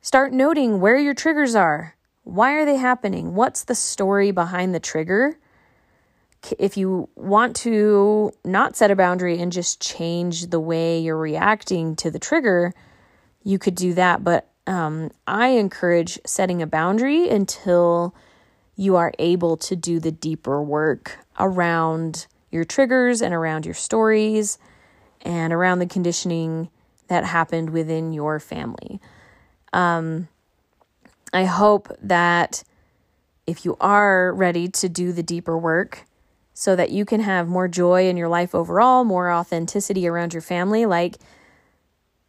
Start 0.00 0.32
noting 0.32 0.80
where 0.80 0.96
your 0.96 1.14
triggers 1.14 1.54
are. 1.54 1.96
Why 2.22 2.52
are 2.52 2.64
they 2.64 2.76
happening? 2.76 3.34
What's 3.34 3.64
the 3.64 3.74
story 3.74 4.30
behind 4.30 4.74
the 4.74 4.80
trigger? 4.80 5.38
if 6.58 6.76
you 6.76 7.08
want 7.16 7.56
to 7.56 8.32
not 8.44 8.76
set 8.76 8.90
a 8.90 8.96
boundary 8.96 9.40
and 9.40 9.52
just 9.52 9.80
change 9.80 10.48
the 10.48 10.60
way 10.60 10.98
you're 10.98 11.16
reacting 11.16 11.96
to 11.96 12.10
the 12.10 12.18
trigger, 12.18 12.72
you 13.42 13.58
could 13.58 13.74
do 13.74 13.94
that. 13.94 14.22
But 14.22 14.48
um, 14.66 15.10
I 15.26 15.48
encourage 15.48 16.18
setting 16.26 16.62
a 16.62 16.66
boundary 16.66 17.28
until 17.28 18.14
you 18.76 18.96
are 18.96 19.12
able 19.18 19.56
to 19.56 19.76
do 19.76 20.00
the 20.00 20.10
deeper 20.10 20.62
work 20.62 21.18
around 21.38 22.26
your 22.50 22.64
triggers 22.64 23.22
and 23.22 23.32
around 23.32 23.64
your 23.64 23.74
stories 23.74 24.58
and 25.22 25.52
around 25.52 25.78
the 25.78 25.86
conditioning 25.86 26.68
that 27.08 27.24
happened 27.24 27.70
within 27.70 28.12
your 28.12 28.38
family. 28.40 29.00
Um, 29.72 30.28
I 31.32 31.44
hope 31.44 31.88
that 32.02 32.64
if 33.46 33.64
you 33.64 33.76
are 33.80 34.32
ready 34.34 34.68
to 34.68 34.88
do 34.88 35.12
the 35.12 35.22
deeper 35.22 35.56
work, 35.56 36.06
so 36.58 36.74
that 36.74 36.90
you 36.90 37.04
can 37.04 37.20
have 37.20 37.46
more 37.46 37.68
joy 37.68 38.08
in 38.08 38.16
your 38.16 38.28
life 38.28 38.54
overall, 38.54 39.04
more 39.04 39.30
authenticity 39.30 40.08
around 40.08 40.32
your 40.32 40.40
family. 40.40 40.86
Like, 40.86 41.16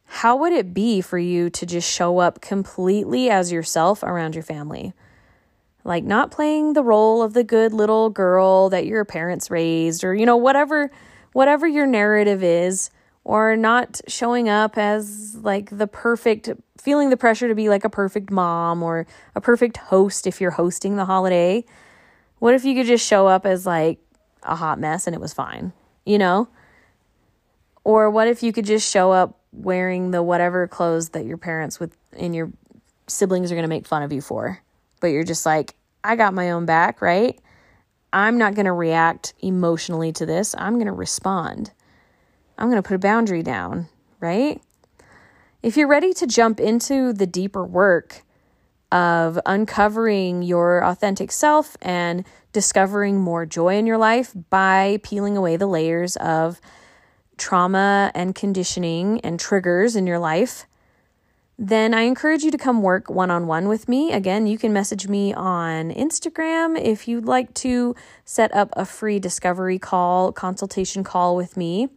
how 0.08 0.38
would 0.38 0.54
it 0.54 0.74
be 0.74 1.02
for 1.02 1.20
you 1.20 1.50
to 1.50 1.66
just 1.66 1.90
show 1.90 2.20
up 2.20 2.42
completely 2.42 3.30
as 3.30 3.52
yourself 3.52 4.04
around 4.04 4.36
your 4.36 4.44
family? 4.44 4.94
Like, 5.84 6.04
not 6.04 6.32
playing 6.32 6.74
the 6.74 6.84
role 6.84 7.22
of 7.22 7.34
the 7.34 7.44
good 7.44 7.74
little 7.74 8.10
girl 8.10 8.70
that 8.70 8.86
your 8.86 9.06
parents 9.06 9.52
raised, 9.52 10.04
or, 10.04 10.16
you 10.16 10.26
know, 10.26 10.38
whatever, 10.38 10.92
whatever 11.34 11.68
your 11.68 11.86
narrative 11.86 12.42
is, 12.42 12.90
or 13.26 13.58
not 13.58 14.00
showing 14.08 14.48
up 14.48 14.78
as 14.78 15.36
like 15.36 15.78
the 15.78 15.88
perfect, 15.88 16.50
feeling 16.78 17.10
the 17.10 17.18
pressure 17.18 17.50
to 17.50 17.56
be 17.56 17.68
like 17.68 17.84
a 17.84 17.90
perfect 17.90 18.32
mom 18.32 18.82
or 18.82 19.06
a 19.36 19.42
perfect 19.42 19.76
host 19.76 20.26
if 20.26 20.40
you're 20.40 20.52
hosting 20.52 20.96
the 20.96 21.06
holiday. 21.06 21.66
What 22.40 22.54
if 22.54 22.64
you 22.64 22.74
could 22.74 22.88
just 22.88 23.06
show 23.06 23.28
up 23.28 23.46
as 23.46 23.66
like 23.66 24.00
a 24.44 24.56
hot 24.56 24.80
mess 24.80 25.08
and 25.08 25.14
it 25.14 25.20
was 25.20 25.34
fine, 25.34 25.74
you 26.06 26.18
know? 26.18 26.48
Or 27.84 28.10
what 28.10 28.30
if 28.30 28.42
you 28.42 28.54
could 28.54 28.66
just 28.66 28.90
show 28.90 29.12
up 29.12 29.38
wearing 29.58 30.12
the 30.12 30.24
whatever 30.24 30.68
clothes 30.68 31.10
that 31.10 31.26
your 31.26 31.38
parents 31.38 31.80
with 31.80 31.98
and 32.14 32.36
your 32.36 32.52
siblings 33.08 33.52
are 33.52 33.56
going 33.56 33.64
to 33.64 33.70
make 33.70 33.88
fun 33.88 34.04
of 34.04 34.12
you 34.12 34.22
for, 34.22 34.62
but 35.00 35.08
you're 35.08 35.24
just 35.24 35.46
like, 35.46 35.76
I 36.04 36.16
got 36.16 36.34
my 36.34 36.52
own 36.52 36.66
back, 36.66 37.02
right? 37.02 37.40
I'm 38.14 38.38
not 38.38 38.56
going 38.56 38.66
to 38.66 38.74
react 38.74 39.34
emotionally 39.40 40.12
to 40.14 40.26
this. 40.26 40.56
I'm 40.58 40.76
going 40.76 40.88
to 40.88 40.94
respond. 40.94 41.72
I'm 42.58 42.70
going 42.70 42.82
to 42.82 42.88
put 42.88 42.96
a 42.96 43.00
boundary 43.00 43.44
down, 43.44 43.88
right? 44.20 44.62
If 45.62 45.76
you're 45.76 45.88
ready 45.88 46.14
to 46.14 46.28
jump 46.28 46.60
into 46.60 47.14
the 47.14 47.28
deeper 47.28 47.66
work 47.66 48.24
of 48.92 49.40
uncovering 49.46 50.42
your 50.42 50.84
authentic 50.84 51.32
self 51.32 51.76
and 51.82 52.26
discovering 52.54 53.20
more 53.20 53.46
joy 53.46 53.78
in 53.78 53.86
your 53.86 53.98
life 53.98 54.34
by 54.50 55.00
peeling 55.04 55.36
away 55.36 55.58
the 55.58 55.68
layers 55.68 56.16
of 56.18 56.62
trauma 57.38 58.12
and 58.14 58.36
conditioning 58.36 59.22
and 59.22 59.40
triggers 59.40 59.96
in 59.96 60.08
your 60.08 60.20
life, 60.20 60.66
then 61.60 61.94
I 61.94 62.02
encourage 62.02 62.44
you 62.44 62.52
to 62.52 62.58
come 62.58 62.84
work 62.84 63.10
one 63.10 63.32
on 63.32 63.48
one 63.48 63.68
with 63.68 63.90
me. 63.90 64.14
Again, 64.14 64.46
you 64.46 64.60
can 64.60 64.74
message 64.74 65.08
me 65.08 65.34
on 65.34 65.92
Instagram 65.92 66.80
if 66.80 67.08
you'd 67.08 67.26
like 67.26 67.54
to 67.56 67.96
set 68.26 68.54
up 68.54 68.70
a 68.74 68.86
free 68.86 69.18
discovery 69.18 69.80
call, 69.80 70.32
consultation 70.32 71.04
call 71.04 71.36
with 71.36 71.58
me. 71.58 71.90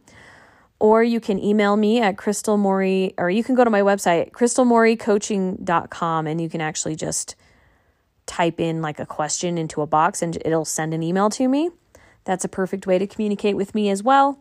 Or 0.79 1.03
you 1.03 1.19
can 1.19 1.37
email 1.37 1.77
me 1.77 2.01
at 2.01 2.17
Crystal 2.17 2.57
Mori, 2.57 3.13
or 3.19 3.29
you 3.29 3.43
can 3.43 3.53
go 3.53 3.63
to 3.63 3.69
my 3.69 3.81
website, 3.81 4.31
crystalmoricoaching.com, 4.31 6.25
and 6.25 6.41
you 6.41 6.49
can 6.49 6.61
actually 6.61 6.95
just 6.95 7.35
type 8.25 8.59
in 8.59 8.81
like 8.81 8.99
a 8.99 9.05
question 9.05 9.59
into 9.59 9.81
a 9.81 9.87
box 9.87 10.21
and 10.21 10.37
it'll 10.43 10.65
send 10.65 10.93
an 10.93 11.03
email 11.03 11.29
to 11.29 11.47
me. 11.47 11.69
That's 12.23 12.45
a 12.45 12.49
perfect 12.49 12.87
way 12.87 12.97
to 12.97 13.05
communicate 13.05 13.55
with 13.55 13.75
me 13.75 13.89
as 13.89 14.01
well. 14.01 14.39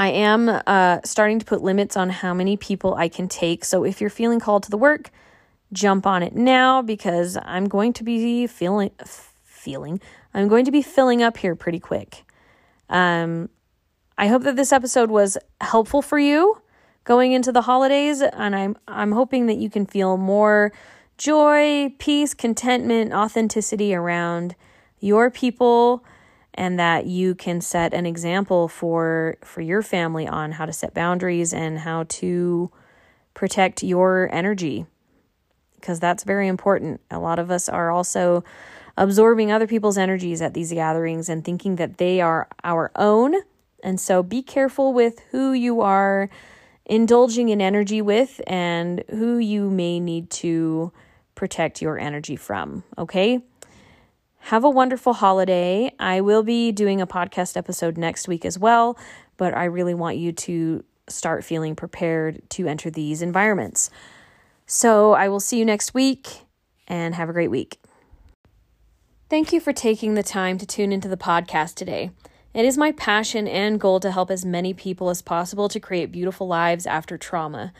I 0.00 0.08
am 0.12 0.48
uh, 0.48 1.00
starting 1.04 1.38
to 1.40 1.44
put 1.44 1.60
limits 1.60 1.94
on 1.94 2.08
how 2.08 2.32
many 2.32 2.56
people 2.56 2.94
I 2.94 3.10
can 3.10 3.28
take. 3.28 3.66
So 3.66 3.84
if 3.84 4.00
you're 4.00 4.08
feeling 4.08 4.40
called 4.40 4.62
to 4.62 4.70
the 4.70 4.78
work, 4.78 5.10
jump 5.74 6.06
on 6.06 6.22
it 6.22 6.34
now 6.34 6.80
because 6.80 7.36
I'm 7.44 7.68
going 7.68 7.92
to 7.92 8.02
be 8.02 8.46
feeling 8.46 8.92
feeling 9.44 10.00
I'm 10.32 10.48
going 10.48 10.64
to 10.64 10.70
be 10.70 10.80
filling 10.80 11.22
up 11.22 11.36
here 11.36 11.54
pretty 11.54 11.80
quick. 11.80 12.24
Um, 12.88 13.50
I 14.16 14.28
hope 14.28 14.42
that 14.44 14.56
this 14.56 14.72
episode 14.72 15.10
was 15.10 15.36
helpful 15.60 16.00
for 16.00 16.18
you 16.18 16.62
going 17.04 17.32
into 17.32 17.52
the 17.52 17.60
holidays, 17.60 18.22
and 18.22 18.56
I'm 18.56 18.78
I'm 18.88 19.12
hoping 19.12 19.48
that 19.48 19.58
you 19.58 19.68
can 19.68 19.84
feel 19.84 20.16
more 20.16 20.72
joy, 21.18 21.94
peace, 21.98 22.32
contentment, 22.32 23.12
authenticity 23.12 23.94
around 23.94 24.56
your 24.98 25.30
people 25.30 26.02
and 26.60 26.78
that 26.78 27.06
you 27.06 27.34
can 27.34 27.58
set 27.62 27.94
an 27.94 28.04
example 28.04 28.68
for 28.68 29.38
for 29.42 29.62
your 29.62 29.80
family 29.80 30.28
on 30.28 30.52
how 30.52 30.66
to 30.66 30.74
set 30.74 30.92
boundaries 30.92 31.54
and 31.54 31.78
how 31.78 32.04
to 32.06 32.70
protect 33.32 33.82
your 33.82 34.28
energy 34.30 34.84
because 35.76 35.98
that's 35.98 36.22
very 36.22 36.48
important. 36.48 37.00
A 37.10 37.18
lot 37.18 37.38
of 37.38 37.50
us 37.50 37.70
are 37.70 37.90
also 37.90 38.44
absorbing 38.98 39.50
other 39.50 39.66
people's 39.66 39.96
energies 39.96 40.42
at 40.42 40.52
these 40.52 40.70
gatherings 40.70 41.30
and 41.30 41.42
thinking 41.42 41.76
that 41.76 41.96
they 41.96 42.20
are 42.20 42.46
our 42.62 42.90
own. 42.94 43.36
And 43.82 43.98
so 43.98 44.22
be 44.22 44.42
careful 44.42 44.92
with 44.92 45.20
who 45.30 45.54
you 45.54 45.80
are 45.80 46.28
indulging 46.84 47.48
in 47.48 47.62
energy 47.62 48.02
with 48.02 48.38
and 48.46 49.02
who 49.08 49.38
you 49.38 49.70
may 49.70 49.98
need 49.98 50.28
to 50.44 50.92
protect 51.34 51.80
your 51.80 51.98
energy 51.98 52.36
from. 52.36 52.84
Okay. 52.98 53.40
Have 54.44 54.64
a 54.64 54.70
wonderful 54.70 55.12
holiday. 55.12 55.92
I 55.98 56.20
will 56.20 56.42
be 56.42 56.72
doing 56.72 57.00
a 57.00 57.06
podcast 57.06 57.56
episode 57.56 57.96
next 57.96 58.26
week 58.26 58.44
as 58.44 58.58
well, 58.58 58.98
but 59.36 59.56
I 59.56 59.64
really 59.64 59.94
want 59.94 60.16
you 60.16 60.32
to 60.32 60.84
start 61.08 61.44
feeling 61.44 61.76
prepared 61.76 62.42
to 62.50 62.66
enter 62.66 62.90
these 62.90 63.22
environments. 63.22 63.90
So 64.66 65.12
I 65.12 65.28
will 65.28 65.40
see 65.40 65.58
you 65.58 65.64
next 65.64 65.94
week 65.94 66.46
and 66.88 67.14
have 67.14 67.28
a 67.28 67.32
great 67.32 67.50
week. 67.50 67.80
Thank 69.28 69.52
you 69.52 69.60
for 69.60 69.72
taking 69.72 70.14
the 70.14 70.22
time 70.22 70.58
to 70.58 70.66
tune 70.66 70.92
into 70.92 71.08
the 71.08 71.16
podcast 71.16 71.74
today. 71.74 72.10
It 72.52 72.64
is 72.64 72.76
my 72.76 72.90
passion 72.90 73.46
and 73.46 73.80
goal 73.80 74.00
to 74.00 74.10
help 74.10 74.30
as 74.30 74.44
many 74.44 74.74
people 74.74 75.08
as 75.08 75.22
possible 75.22 75.68
to 75.68 75.78
create 75.78 76.10
beautiful 76.10 76.48
lives 76.48 76.86
after 76.86 77.16
trauma. 77.16 77.72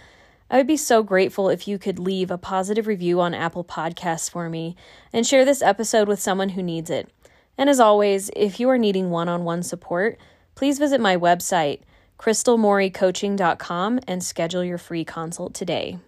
I 0.51 0.57
would 0.57 0.67
be 0.67 0.77
so 0.77 1.05
grateful 1.05 1.49
if 1.49 1.69
you 1.69 1.79
could 1.79 2.01
leave 2.01 2.31
a 2.31 2.37
positive 2.37 2.89
review 2.89 3.21
on 3.21 3.35
Apple 3.35 3.63
Podcasts 3.63 4.29
for 4.29 4.49
me 4.49 4.75
and 5.13 5.25
share 5.25 5.45
this 5.45 5.63
episode 5.63 6.09
with 6.09 6.19
someone 6.19 6.51
who 6.51 6.63
needs 6.63 6.91
it. 6.91 7.09
And 7.57 7.71
as 7.71 7.79
always, 7.79 8.31
if 8.35 8.59
you 8.59 8.69
are 8.69 8.79
needing 8.79 9.11
one 9.11 9.29
on 9.29 9.45
one 9.45 9.63
support, 9.63 10.19
please 10.57 10.81
visit 10.81 11.01
my 11.01 11.17
website, 11.17 11.83
crystalmoricoaching.com, 12.19 14.01
and 14.09 14.25
schedule 14.25 14.65
your 14.65 14.79
free 14.79 15.05
consult 15.05 15.55
today. 15.55 15.99